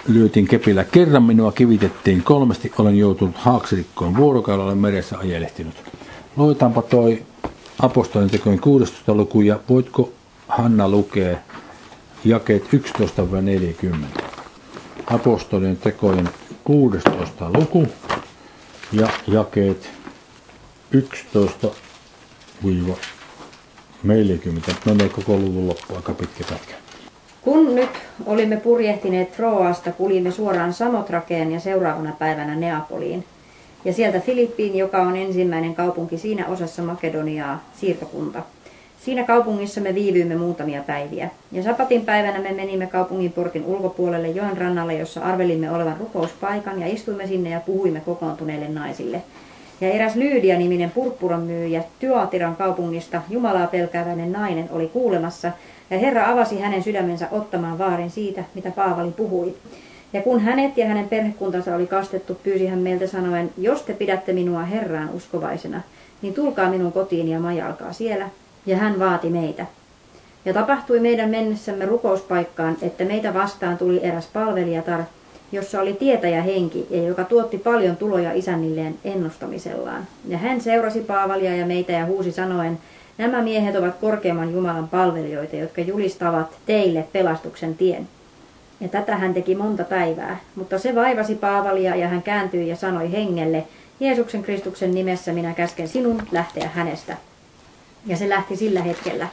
Lyötiin 0.07 0.47
kepillä. 0.47 0.83
Kerran 0.83 1.23
minua 1.23 1.51
kivitettiin. 1.51 2.23
Kolmesti 2.23 2.71
olen 2.77 2.97
joutunut 2.97 3.37
haaksirikkoon. 3.37 4.17
Vuorokaudella 4.17 4.65
olen 4.65 4.77
meressä 4.77 5.17
ajelehtinut. 5.17 5.73
Luetaanpa 6.37 6.81
toi 6.81 7.25
apostolien 7.79 8.29
tekojen 8.29 8.59
16. 8.59 9.13
luku 9.13 9.41
ja 9.41 9.59
voitko 9.69 10.13
Hanna 10.47 10.89
lukea 10.89 11.37
jakeet 12.25 12.63
11-40. 13.83 14.21
Apostolien 15.07 15.77
tekojen 15.77 16.29
16. 16.63 17.49
luku 17.53 17.87
ja 18.91 19.07
jakeet 19.27 20.00
11 20.93 21.67
40, 24.03 24.71
menee 24.85 25.09
koko 25.09 25.37
luvun 25.37 25.67
loppu 25.67 25.95
aika 25.95 26.13
pitkä 26.13 26.43
pätkä. 26.49 26.73
Kun 27.41 27.75
nyt 27.75 27.89
olimme 28.25 28.57
purjehtineet 28.57 29.31
Troasta, 29.31 29.91
kulimme 29.91 30.31
suoraan 30.31 30.73
Samotrakeen 30.73 31.51
ja 31.51 31.59
seuraavana 31.59 32.15
päivänä 32.19 32.55
Neapoliin. 32.55 33.25
Ja 33.85 33.93
sieltä 33.93 34.19
Filippiin, 34.19 34.75
joka 34.77 35.01
on 35.01 35.15
ensimmäinen 35.15 35.75
kaupunki 35.75 36.17
siinä 36.17 36.47
osassa 36.47 36.81
Makedoniaa, 36.81 37.63
siirtokunta. 37.79 38.43
Siinä 39.05 39.23
kaupungissa 39.23 39.81
me 39.81 39.95
viivyimme 39.95 40.35
muutamia 40.35 40.83
päiviä. 40.83 41.29
Ja 41.51 41.63
sapatin 41.63 42.05
päivänä 42.05 42.39
me 42.39 42.51
menimme 42.51 42.87
kaupungin 42.87 43.31
portin 43.31 43.65
ulkopuolelle 43.65 44.27
joen 44.27 44.57
rannalle, 44.57 44.93
jossa 44.93 45.21
arvelimme 45.21 45.71
olevan 45.71 45.97
rukouspaikan 45.97 46.81
ja 46.81 46.87
istuimme 46.87 47.27
sinne 47.27 47.49
ja 47.49 47.59
puhuimme 47.59 47.99
kokoontuneille 47.99 48.67
naisille. 48.67 49.21
Ja 49.81 49.89
eräs 49.89 50.15
Lyydia-niminen 50.15 50.91
purppuran 50.91 51.41
myyjä 51.41 51.83
Tyatiran 51.99 52.55
kaupungista, 52.55 53.21
Jumalaa 53.29 53.67
pelkääväinen 53.67 54.31
nainen, 54.31 54.69
oli 54.71 54.87
kuulemassa, 54.87 55.51
ja 55.89 55.99
Herra 55.99 56.29
avasi 56.29 56.59
hänen 56.59 56.83
sydämensä 56.83 57.27
ottamaan 57.31 57.77
vaarin 57.77 58.09
siitä, 58.09 58.43
mitä 58.55 58.71
Paavali 58.71 59.11
puhui. 59.11 59.55
Ja 60.13 60.21
kun 60.21 60.39
hänet 60.39 60.77
ja 60.77 60.87
hänen 60.87 61.09
perhekuntansa 61.09 61.75
oli 61.75 61.87
kastettu, 61.87 62.35
pyysi 62.43 62.67
hän 62.67 62.79
meiltä 62.79 63.07
sanoen, 63.07 63.49
jos 63.57 63.81
te 63.81 63.93
pidätte 63.93 64.33
minua 64.33 64.63
Herraan 64.63 65.09
uskovaisena, 65.09 65.81
niin 66.21 66.33
tulkaa 66.33 66.69
minun 66.69 66.91
kotiin 66.91 67.27
ja 67.27 67.39
majalkaa 67.39 67.93
siellä. 67.93 68.29
Ja 68.65 68.77
hän 68.77 68.99
vaati 68.99 69.29
meitä. 69.29 69.65
Ja 70.45 70.53
tapahtui 70.53 70.99
meidän 70.99 71.29
mennessämme 71.29 71.85
rukouspaikkaan, 71.85 72.77
että 72.81 73.05
meitä 73.05 73.33
vastaan 73.33 73.77
tuli 73.77 73.99
eräs 74.03 74.27
palvelijatar, 74.33 75.01
jossa 75.51 75.81
oli 75.81 75.93
tietäjä 75.93 76.41
henki 76.41 76.87
ja 76.89 77.03
joka 77.03 77.23
tuotti 77.23 77.57
paljon 77.57 77.97
tuloja 77.97 78.33
isännilleen 78.33 78.95
ennustamisellaan. 79.03 80.07
Ja 80.27 80.37
hän 80.37 80.61
seurasi 80.61 80.99
Paavalia 80.99 81.55
ja 81.55 81.65
meitä 81.65 81.91
ja 81.91 82.05
huusi 82.05 82.31
sanoen, 82.31 82.79
nämä 83.17 83.41
miehet 83.41 83.75
ovat 83.75 83.95
korkeamman 83.95 84.53
Jumalan 84.53 84.87
palvelijoita, 84.87 85.55
jotka 85.55 85.81
julistavat 85.81 86.57
teille 86.65 87.07
pelastuksen 87.13 87.75
tien. 87.75 88.07
Ja 88.81 88.87
tätä 88.87 89.17
hän 89.17 89.33
teki 89.33 89.55
monta 89.55 89.83
päivää, 89.83 90.39
mutta 90.55 90.79
se 90.79 90.95
vaivasi 90.95 91.35
Paavalia 91.35 91.95
ja 91.95 92.07
hän 92.07 92.21
kääntyi 92.21 92.67
ja 92.67 92.75
sanoi 92.75 93.11
hengelle, 93.11 93.63
Jeesuksen 93.99 94.43
Kristuksen 94.43 94.91
nimessä 94.91 95.33
minä 95.33 95.53
käsken 95.53 95.87
sinun 95.87 96.23
lähteä 96.31 96.69
hänestä. 96.73 97.17
Ja 98.05 98.17
se 98.17 98.29
lähti 98.29 98.55
sillä 98.55 98.81
hetkellä. 98.81 99.27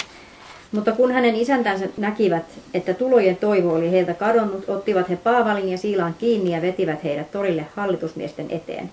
Mutta 0.73 0.93
kun 0.93 1.13
hänen 1.13 1.37
isäntänsä 1.37 1.89
näkivät, 1.97 2.45
että 2.75 2.95
tulojen 2.95 3.37
toivo 3.37 3.75
oli 3.75 3.91
heiltä 3.91 4.15
kadonnut, 4.15 4.69
ottivat 4.69 5.11
he 5.11 5.17
Paavalin 5.17 5.69
ja 5.69 5.79
Siilan 5.79 6.15
kiinni 6.19 6.53
ja 6.53 6.63
vetivät 6.63 7.05
heidät 7.05 7.31
torille 7.31 7.67
hallitusmiesten 7.77 8.47
eteen. 8.51 8.91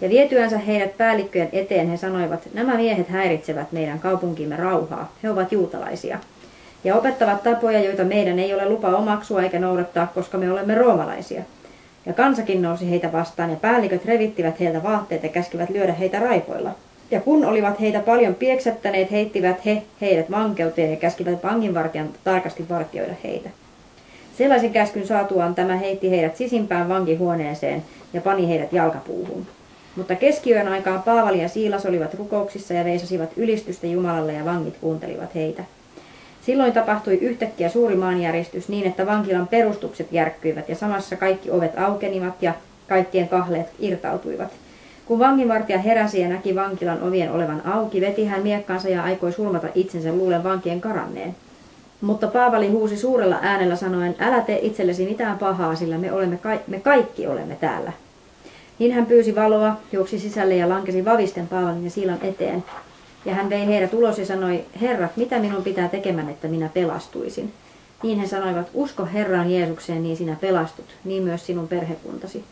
Ja 0.00 0.08
vietyänsä 0.08 0.58
heidät 0.58 0.96
päällikköjen 0.96 1.48
eteen 1.52 1.88
he 1.88 1.96
sanoivat, 1.96 2.48
nämä 2.54 2.76
miehet 2.76 3.08
häiritsevät 3.08 3.72
meidän 3.72 4.00
kaupunkimme 4.00 4.56
rauhaa, 4.56 5.12
he 5.22 5.30
ovat 5.30 5.52
juutalaisia. 5.52 6.18
Ja 6.84 6.96
opettavat 6.96 7.42
tapoja, 7.42 7.84
joita 7.84 8.04
meidän 8.04 8.38
ei 8.38 8.54
ole 8.54 8.68
lupa 8.68 8.88
omaksua 8.88 9.42
eikä 9.42 9.58
noudattaa, 9.58 10.06
koska 10.14 10.38
me 10.38 10.52
olemme 10.52 10.74
roomalaisia. 10.74 11.42
Ja 12.06 12.12
kansakin 12.12 12.62
nousi 12.62 12.90
heitä 12.90 13.12
vastaan 13.12 13.50
ja 13.50 13.56
päälliköt 13.56 14.04
revittivät 14.04 14.60
heiltä 14.60 14.82
vaatteet 14.82 15.22
ja 15.22 15.28
käskivät 15.28 15.70
lyödä 15.70 15.92
heitä 15.92 16.20
raipoilla. 16.20 16.70
Ja 17.10 17.20
kun 17.20 17.44
olivat 17.44 17.80
heitä 17.80 18.00
paljon 18.00 18.34
pieksättäneet, 18.34 19.10
heittivät 19.10 19.64
he 19.64 19.82
heidät 20.00 20.30
vankeuteen 20.30 20.90
ja 20.90 20.96
käskivät 20.96 21.44
vanginvartijan 21.44 22.08
tarkasti 22.24 22.68
vartioida 22.68 23.14
heitä. 23.24 23.50
Sellaisen 24.38 24.72
käskyn 24.72 25.06
saatuaan 25.06 25.54
tämä 25.54 25.76
heitti 25.76 26.10
heidät 26.10 26.36
sisimpään 26.36 26.88
vankihuoneeseen 26.88 27.82
ja 28.12 28.20
pani 28.20 28.48
heidät 28.48 28.72
jalkapuuhun. 28.72 29.46
Mutta 29.96 30.14
keskiyön 30.14 30.68
aikaan 30.68 31.02
Paavali 31.02 31.42
ja 31.42 31.48
Siilas 31.48 31.86
olivat 31.86 32.14
rukouksissa 32.14 32.74
ja 32.74 32.84
veisasivat 32.84 33.30
ylistystä 33.36 33.86
Jumalalle 33.86 34.32
ja 34.32 34.44
vangit 34.44 34.76
kuuntelivat 34.80 35.34
heitä. 35.34 35.64
Silloin 36.42 36.72
tapahtui 36.72 37.14
yhtäkkiä 37.14 37.68
suuri 37.68 37.96
maanjäristys 37.96 38.68
niin, 38.68 38.86
että 38.86 39.06
vankilan 39.06 39.48
perustukset 39.48 40.12
järkkyivät 40.12 40.68
ja 40.68 40.76
samassa 40.76 41.16
kaikki 41.16 41.50
ovet 41.50 41.78
aukenivat 41.78 42.42
ja 42.42 42.54
kaikkien 42.88 43.28
kahleet 43.28 43.66
irtautuivat. 43.78 44.50
Kun 45.10 45.18
vanginvartija 45.18 45.78
heräsi 45.78 46.20
ja 46.20 46.28
näki 46.28 46.54
vankilan 46.54 47.02
ovien 47.02 47.32
olevan 47.32 47.66
auki, 47.66 48.00
veti 48.00 48.24
hän 48.24 48.42
miekkansa 48.42 48.88
ja 48.88 49.02
aikoi 49.02 49.32
surmata 49.32 49.68
itsensä 49.74 50.12
luulen 50.12 50.44
vankien 50.44 50.80
karanneen. 50.80 51.36
Mutta 52.00 52.26
Paavali 52.26 52.68
huusi 52.68 52.96
suurella 52.96 53.38
äänellä 53.42 53.76
sanoen, 53.76 54.16
älä 54.18 54.40
tee 54.40 54.58
itsellesi 54.62 55.04
mitään 55.04 55.38
pahaa, 55.38 55.74
sillä 55.74 55.98
me, 55.98 56.12
olemme 56.12 56.36
ka- 56.36 56.58
me 56.66 56.80
kaikki 56.80 57.26
olemme 57.26 57.56
täällä. 57.60 57.92
Niin 58.78 58.92
hän 58.92 59.06
pyysi 59.06 59.34
valoa, 59.34 59.76
juoksi 59.92 60.18
sisälle 60.18 60.56
ja 60.56 60.68
lankesi 60.68 61.04
vavisten 61.04 61.48
Paavalin 61.48 61.84
ja 61.84 61.90
Siilan 61.90 62.18
eteen. 62.22 62.64
Ja 63.24 63.34
hän 63.34 63.50
vei 63.50 63.66
heidät 63.66 63.94
ulos 63.94 64.18
ja 64.18 64.26
sanoi, 64.26 64.64
herrat, 64.80 65.16
mitä 65.16 65.38
minun 65.38 65.62
pitää 65.62 65.88
tekemään, 65.88 66.28
että 66.28 66.48
minä 66.48 66.70
pelastuisin? 66.74 67.52
Niin 68.02 68.18
he 68.18 68.26
sanoivat, 68.26 68.70
usko 68.74 69.08
Herran 69.12 69.50
Jeesukseen, 69.50 70.02
niin 70.02 70.16
sinä 70.16 70.36
pelastut, 70.40 70.86
niin 71.04 71.22
myös 71.22 71.46
sinun 71.46 71.68
perhekuntasi. 71.68 72.44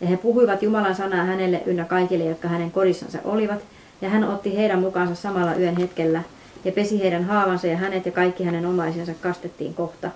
Ja 0.00 0.06
he 0.06 0.16
puhuivat 0.16 0.62
Jumalan 0.62 0.94
sanaa 0.94 1.24
hänelle 1.24 1.62
ynnä 1.66 1.84
kaikille, 1.84 2.24
jotka 2.24 2.48
hänen 2.48 2.70
kodissansa 2.70 3.18
olivat, 3.24 3.60
ja 4.02 4.08
hän 4.08 4.24
otti 4.24 4.56
heidän 4.56 4.78
mukaansa 4.78 5.14
samalla 5.14 5.54
yön 5.54 5.76
hetkellä, 5.76 6.22
ja 6.64 6.72
pesi 6.72 7.02
heidän 7.02 7.24
haavansa, 7.24 7.66
ja 7.66 7.76
hänet 7.76 8.06
ja 8.06 8.12
kaikki 8.12 8.44
hänen 8.44 8.66
omaisensa 8.66 9.12
kastettiin 9.20 9.74
kohta. 9.74 10.10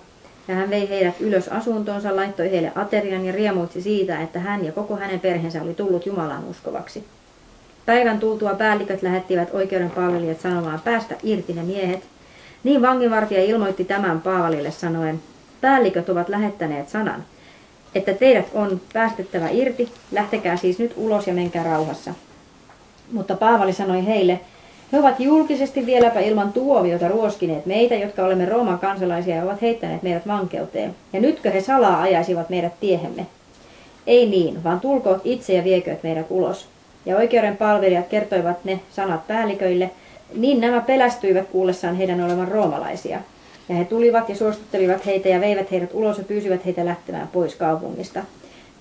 Ja 0.47 0.55
hän 0.55 0.69
vei 0.69 0.89
heidät 0.89 1.21
ylös 1.21 1.47
asuntoonsa, 1.47 2.15
laittoi 2.15 2.51
heille 2.51 2.71
aterian 2.75 3.25
ja 3.25 3.31
riemuitsi 3.31 3.81
siitä, 3.81 4.21
että 4.21 4.39
hän 4.39 4.65
ja 4.65 4.71
koko 4.71 4.95
hänen 4.95 5.19
perheensä 5.19 5.61
oli 5.61 5.73
tullut 5.73 6.05
Jumalan 6.05 6.45
uskovaksi. 6.45 7.03
Päivän 7.85 8.19
tultua 8.19 8.53
päälliköt 8.53 9.01
lähettivät 9.01 9.49
oikeuden 9.53 9.89
palvelijat 9.89 10.39
sanomaan 10.39 10.81
päästä 10.83 11.15
irti 11.23 11.53
ne 11.53 11.63
miehet. 11.63 12.03
Niin 12.63 12.81
vanginvartija 12.81 13.43
ilmoitti 13.43 13.85
tämän 13.85 14.21
Paavalille 14.21 14.71
sanoen, 14.71 15.21
päälliköt 15.61 16.09
ovat 16.09 16.29
lähettäneet 16.29 16.89
sanan, 16.89 17.23
että 17.95 18.13
teidät 18.13 18.45
on 18.53 18.81
päästettävä 18.93 19.49
irti, 19.49 19.91
lähtekää 20.11 20.57
siis 20.57 20.79
nyt 20.79 20.93
ulos 20.97 21.27
ja 21.27 21.33
menkää 21.33 21.63
rauhassa. 21.63 22.13
Mutta 23.11 23.35
Paavali 23.35 23.73
sanoi 23.73 24.05
heille, 24.05 24.39
he 24.93 24.99
ovat 24.99 25.19
julkisesti 25.19 25.85
vieläpä 25.85 26.19
ilman 26.19 26.53
tuomiota 26.53 27.07
ruoskineet 27.07 27.65
meitä, 27.65 27.95
jotka 27.95 28.23
olemme 28.23 28.45
Rooman 28.45 28.79
kansalaisia 28.79 29.35
ja 29.35 29.43
ovat 29.43 29.61
heittäneet 29.61 30.03
meidät 30.03 30.27
vankeuteen. 30.27 30.95
Ja 31.13 31.19
nytkö 31.19 31.51
he 31.51 31.61
salaa 31.61 32.01
ajaisivat 32.01 32.49
meidät 32.49 32.79
tiehemme? 32.79 33.25
Ei 34.07 34.25
niin, 34.25 34.63
vaan 34.63 34.79
tulkoot 34.79 35.21
itse 35.23 35.53
ja 35.53 35.63
viekööt 35.63 36.03
meidät 36.03 36.25
ulos. 36.29 36.67
Ja 37.05 37.17
oikeuden 37.17 37.57
palvelijat 37.57 38.07
kertoivat 38.07 38.65
ne 38.65 38.79
sanat 38.91 39.27
päälliköille, 39.27 39.91
niin 40.35 40.61
nämä 40.61 40.81
pelästyivät 40.81 41.47
kuullessaan 41.47 41.95
heidän 41.95 42.21
olevan 42.21 42.47
roomalaisia. 42.47 43.19
Ja 43.69 43.75
he 43.75 43.85
tulivat 43.85 44.29
ja 44.29 44.35
suostuttelivat 44.35 45.05
heitä 45.05 45.29
ja 45.29 45.41
veivät 45.41 45.71
heidät 45.71 45.89
ulos 45.93 46.17
ja 46.17 46.23
pyysivät 46.23 46.65
heitä 46.65 46.85
lähtemään 46.85 47.27
pois 47.27 47.55
kaupungista. 47.55 48.23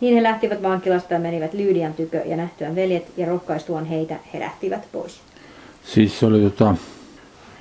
Niin 0.00 0.14
he 0.14 0.22
lähtivät 0.22 0.62
vankilasta 0.62 1.14
ja 1.14 1.20
menivät 1.20 1.54
Lyydian 1.54 1.94
tykö 1.94 2.22
ja 2.24 2.36
nähtyään 2.36 2.74
veljet 2.74 3.12
ja 3.16 3.26
rohkaistuaan 3.26 3.84
heitä 3.84 4.16
he 4.34 4.40
lähtivät 4.40 4.88
pois. 4.92 5.20
Siis 5.84 6.20
se 6.20 6.26
oli 6.26 6.40
tota, 6.40 6.74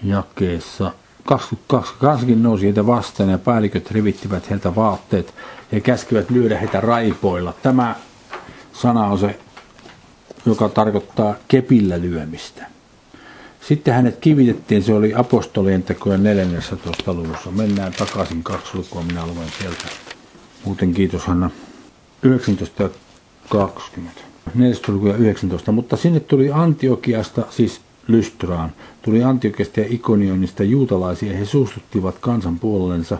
jakeessa 0.04 0.92
22. 1.26 1.94
Kansakin 2.00 2.44
nousi 2.44 2.66
heitä 2.66 2.88
vastaan 2.88 3.30
ja 3.30 3.38
päälliköt 3.38 3.92
revittivät 3.92 4.50
heiltä 4.50 4.76
vaatteet 4.76 5.34
ja 5.72 5.80
käskivät 5.80 6.30
lyödä 6.30 6.58
heitä 6.58 6.82
raipoilla. 6.82 7.54
Tämä 7.64 7.96
sana 8.74 9.06
on 9.06 9.20
se, 9.20 9.40
joka 10.46 10.70
tarkoittaa 10.70 11.36
kepillä 11.48 12.02
lyömistä. 12.02 12.77
Sitten 13.68 13.94
hänet 13.94 14.18
kivitettiin, 14.18 14.84
se 14.84 14.94
oli 14.94 15.14
apostolien 15.16 15.84
tekojen 15.84 16.24
14. 16.24 17.14
luvussa. 17.14 17.52
Mennään 17.52 17.94
takaisin 17.94 18.44
kaksi 18.44 18.78
lukua, 18.78 19.02
minä 19.02 19.28
luen 19.28 19.50
sieltä. 19.60 19.84
Muuten 20.66 20.94
kiitos 20.94 21.26
Hanna. 21.26 21.50
19 22.24 22.84
ja 22.84 22.90
20. 23.50 24.22
14. 24.56 24.92
luku 24.92 25.08
ja 25.08 25.16
19. 25.16 25.72
Mutta 25.72 25.98
sinne 25.98 26.20
tuli 26.20 26.52
Antiokiasta, 26.52 27.46
siis 27.50 27.82
Lystraan, 28.08 28.72
tuli 29.02 29.24
Antiokiasta 29.24 29.80
ja 29.80 29.86
Ikonionista 29.90 30.64
juutalaisia. 30.64 31.38
He 31.38 31.46
suustuttivat 31.46 32.16
kansan 32.20 32.60
puolensa 32.60 33.18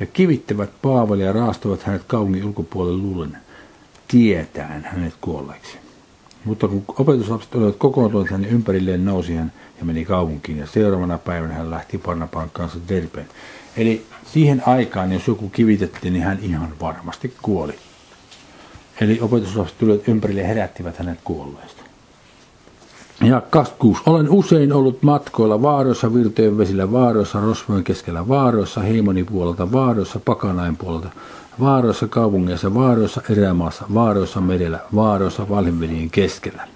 ja 0.00 0.06
kivittävät 0.06 0.70
Paavalia 0.82 1.26
ja 1.26 1.32
raastavat 1.32 1.82
hänet 1.82 2.02
kaupungin 2.06 2.44
ulkopuolelle 2.44 3.02
luulen 3.02 3.36
tietäen 4.08 4.84
hänet 4.84 5.14
kuolleeksi. 5.20 5.89
Mutta 6.44 6.68
kun 6.68 6.84
opetuslapset 6.88 7.54
olivat 7.54 7.76
kokoontuneet 7.76 8.30
hänen 8.30 8.50
ympärilleen, 8.50 9.04
nousi 9.04 9.34
hän 9.34 9.52
ja 9.78 9.84
meni 9.84 10.04
kaupunkiin. 10.04 10.58
Ja 10.58 10.66
seuraavana 10.66 11.18
päivänä 11.18 11.54
hän 11.54 11.70
lähti 11.70 11.98
Barnaban 11.98 12.50
kanssa 12.52 12.78
Derpeen. 12.88 13.28
Eli 13.76 14.06
siihen 14.32 14.62
aikaan, 14.66 15.12
jos 15.12 15.26
joku 15.26 15.48
kivitettiin, 15.48 16.12
niin 16.12 16.24
hän 16.24 16.38
ihan 16.42 16.68
varmasti 16.80 17.34
kuoli. 17.42 17.74
Eli 19.00 19.18
opetuslapset 19.20 19.78
tulivat 19.78 20.08
ympärille 20.08 20.40
ja 20.40 20.46
herättivät 20.46 20.96
hänet 20.96 21.18
kuolleista. 21.24 21.82
Ja 23.24 23.42
26. 23.50 24.02
Olen 24.06 24.30
usein 24.30 24.72
ollut 24.72 25.02
matkoilla 25.02 25.62
vaaroissa, 25.62 26.14
virtojen 26.14 26.58
vesillä 26.58 26.92
vaaroissa, 26.92 27.40
rosvojen 27.40 27.84
keskellä 27.84 28.28
vaaroissa, 28.28 28.80
heimoni 28.80 29.24
puolelta 29.24 29.72
vaaroissa, 29.72 30.20
pakanain 30.24 30.76
puolelta 30.76 31.08
vaaroissa, 31.60 32.08
kaupungeissa 32.08 32.74
vaaroissa, 32.74 33.22
erämaassa 33.30 33.84
vaaroissa, 33.94 34.40
merellä 34.40 34.78
vaaroissa, 34.94 35.48
valhinvelien 35.48 36.10
keskellä 36.10 36.68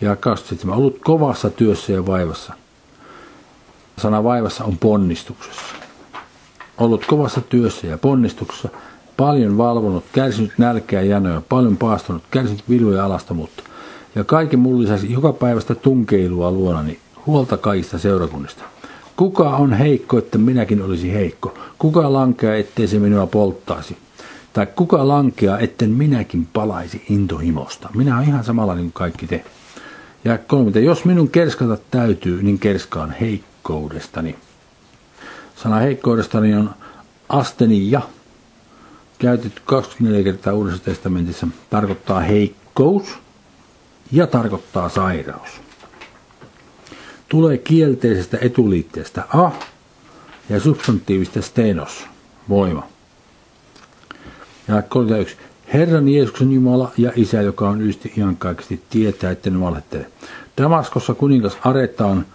ja 0.00 0.16
27. 0.16 0.78
Ollut 0.78 0.98
kovassa 1.04 1.50
työssä 1.50 1.92
ja 1.92 2.06
vaivassa. 2.06 2.52
Sana 3.98 4.24
vaivassa 4.24 4.64
on 4.64 4.78
ponnistuksessa. 4.78 5.74
Ollut 6.78 7.06
kovassa 7.06 7.40
työssä 7.40 7.86
ja 7.86 7.98
ponnistuksessa, 7.98 8.68
paljon 9.16 9.58
valvonut, 9.58 10.04
kärsinyt 10.12 10.52
nälkeä 10.58 11.02
ja 11.02 11.10
janoja, 11.10 11.42
paljon 11.48 11.76
paastunut, 11.76 12.22
kärsinyt 12.30 12.68
viljoja 12.68 13.04
alastamuutta. 13.04 13.67
Ja 14.14 14.24
kaiken 14.24 14.58
muun 14.58 14.82
lisäksi 14.82 15.12
joka 15.12 15.32
päivästä 15.32 15.74
tunkeilua 15.74 16.50
luonani, 16.50 16.98
huolta 17.26 17.56
kaikista 17.56 17.98
seurakunnista. 17.98 18.64
Kuka 19.16 19.56
on 19.56 19.72
heikko, 19.72 20.18
että 20.18 20.38
minäkin 20.38 20.82
olisi 20.82 21.12
heikko? 21.12 21.54
Kuka 21.78 22.12
lankeaa, 22.12 22.54
ettei 22.54 22.86
se 22.88 22.98
minua 22.98 23.26
polttaisi? 23.26 23.96
Tai 24.52 24.66
kuka 24.66 25.08
lankeaa, 25.08 25.58
etten 25.58 25.90
minäkin 25.90 26.48
palaisi 26.52 27.04
intohimosta? 27.10 27.88
Minä 27.94 28.16
olen 28.16 28.28
ihan 28.28 28.44
samanlainen 28.44 28.84
kuin 28.84 28.92
kaikki 28.92 29.26
te. 29.26 29.44
Ja 30.24 30.38
kolmita, 30.38 30.78
jos 30.78 31.04
minun 31.04 31.28
kerskata 31.28 31.78
täytyy, 31.90 32.42
niin 32.42 32.58
kerskaan 32.58 33.14
heikkoudestani. 33.20 34.36
Sana 35.56 35.76
heikkoudestani 35.76 36.54
on 36.54 36.70
asteni 37.28 37.90
ja 37.90 38.00
käytetty 39.18 39.60
24 39.64 40.24
kertaa 40.24 40.52
Uudessa 40.52 40.84
testamentissa. 40.84 41.46
Tarkoittaa 41.70 42.20
heikkous 42.20 43.04
ja 44.12 44.26
tarkoittaa 44.26 44.88
sairaus. 44.88 45.50
Tulee 47.28 47.58
kielteisestä 47.58 48.38
etuliitteestä 48.40 49.24
a 49.34 49.50
ja 50.48 50.60
substantiivista 50.60 51.42
stenos, 51.42 52.06
voima. 52.48 52.86
Ja 54.68 54.82
31. 54.82 55.36
Herran 55.72 56.08
Jeesuksen 56.08 56.52
Jumala 56.52 56.92
ja 56.96 57.12
Isä, 57.16 57.42
joka 57.42 57.68
on 57.68 57.82
ysti 57.82 58.12
iankaikkisesti, 58.16 58.82
tietää, 58.90 59.30
että 59.30 59.50
ne 59.50 59.60
valehtele. 59.60 60.06
Damaskossa 60.58 61.14
kuningas 61.14 61.58
Aretaan 61.64 62.26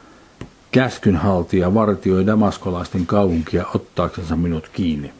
käskynhaltija 0.71 1.73
vartioi 1.73 2.25
damaskolaisten 2.25 3.05
kaupunkia 3.05 3.65
ottaaksensa 3.75 4.35
minut 4.35 4.69
kiinni. 4.73 5.13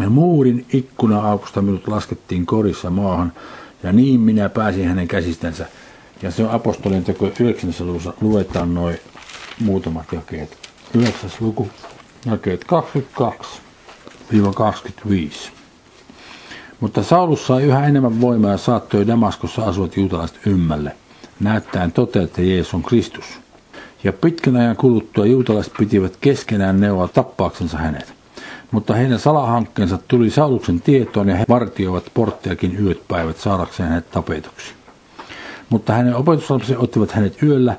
Ja 0.00 0.10
muurin 0.10 0.66
ikkuna-aukosta 0.72 1.62
minut 1.62 1.88
laskettiin 1.88 2.46
korissa 2.46 2.90
maahan, 2.90 3.32
ja 3.82 3.92
niin 3.92 4.20
minä 4.20 4.48
pääsin 4.48 4.88
hänen 4.88 5.08
käsistänsä. 5.08 5.66
Ja 6.22 6.30
se 6.30 6.44
on 6.44 6.50
apostolien 6.50 7.04
teko 7.04 7.30
9. 7.40 7.74
luvussa, 7.80 8.12
luetaan 8.20 8.74
noin 8.74 8.98
muutamat 9.60 10.12
jakeet. 10.12 10.58
9. 10.94 11.30
luku, 11.40 11.68
jakeet 12.26 12.64
22-25. 15.04 15.50
Mutta 16.80 17.02
Saulus 17.02 17.46
sai 17.46 17.62
yhä 17.62 17.86
enemmän 17.86 18.20
voimaa 18.20 18.50
ja 18.50 18.56
saattoi 18.56 19.06
Damaskossa 19.06 19.64
asuvat 19.64 19.96
juutalaiset 19.96 20.46
ymmälle, 20.46 20.96
näyttäen 21.40 21.92
toteen, 21.92 22.24
että 22.24 22.42
Jeesus 22.42 22.74
on 22.74 22.82
Kristus. 22.82 23.24
Ja 24.04 24.12
pitkän 24.12 24.56
ajan 24.56 24.76
kuluttua 24.76 25.26
juutalaiset 25.26 25.72
pitivät 25.78 26.16
keskenään 26.16 26.80
neuvoa 26.80 27.08
tappaaksensa 27.08 27.78
hänet. 27.78 28.17
Mutta 28.70 28.94
heidän 28.94 29.18
salahankkeensa 29.18 29.98
tuli 30.08 30.30
Sauluksen 30.30 30.80
tietoon 30.80 31.28
ja 31.28 31.36
he 31.36 31.44
vartioivat 31.48 32.04
porttiakin 32.14 32.86
yöt 32.86 33.08
päivät 33.08 33.36
saadakseen 33.36 33.88
hänet 33.88 34.10
tapetuksi. 34.10 34.74
Mutta 35.68 35.92
hänen 35.92 36.16
opetuslapsensa 36.16 36.82
ottivat 36.82 37.12
hänet 37.12 37.42
yöllä, 37.42 37.76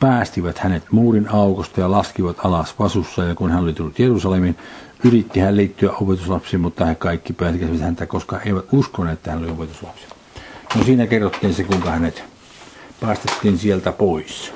päästivät 0.00 0.58
hänet 0.58 0.82
muurin 0.90 1.28
aukosta 1.30 1.80
ja 1.80 1.90
laskivat 1.90 2.36
alas 2.44 2.78
vasussa 2.78 3.24
ja 3.24 3.34
kun 3.34 3.50
hän 3.50 3.62
oli 3.62 3.72
tullut 3.72 3.98
Jerusalemiin, 3.98 4.56
yritti 5.04 5.40
hän 5.40 5.56
liittyä 5.56 5.92
opetuslapsiin, 5.92 6.60
mutta 6.60 6.84
he 6.84 6.94
kaikki 6.94 7.32
pääsikäsivät 7.32 7.80
häntä, 7.80 8.06
koska 8.06 8.38
he 8.38 8.42
eivät 8.46 8.64
uskoneet, 8.72 9.18
että 9.18 9.30
hän 9.30 9.40
oli 9.40 9.50
opetuslapsi. 9.50 10.06
No 10.74 10.84
siinä 10.84 11.06
kerrottiin 11.06 11.54
se, 11.54 11.64
kuinka 11.64 11.90
hänet 11.90 12.24
päästettiin 13.00 13.58
sieltä 13.58 13.92
pois. 13.92 14.52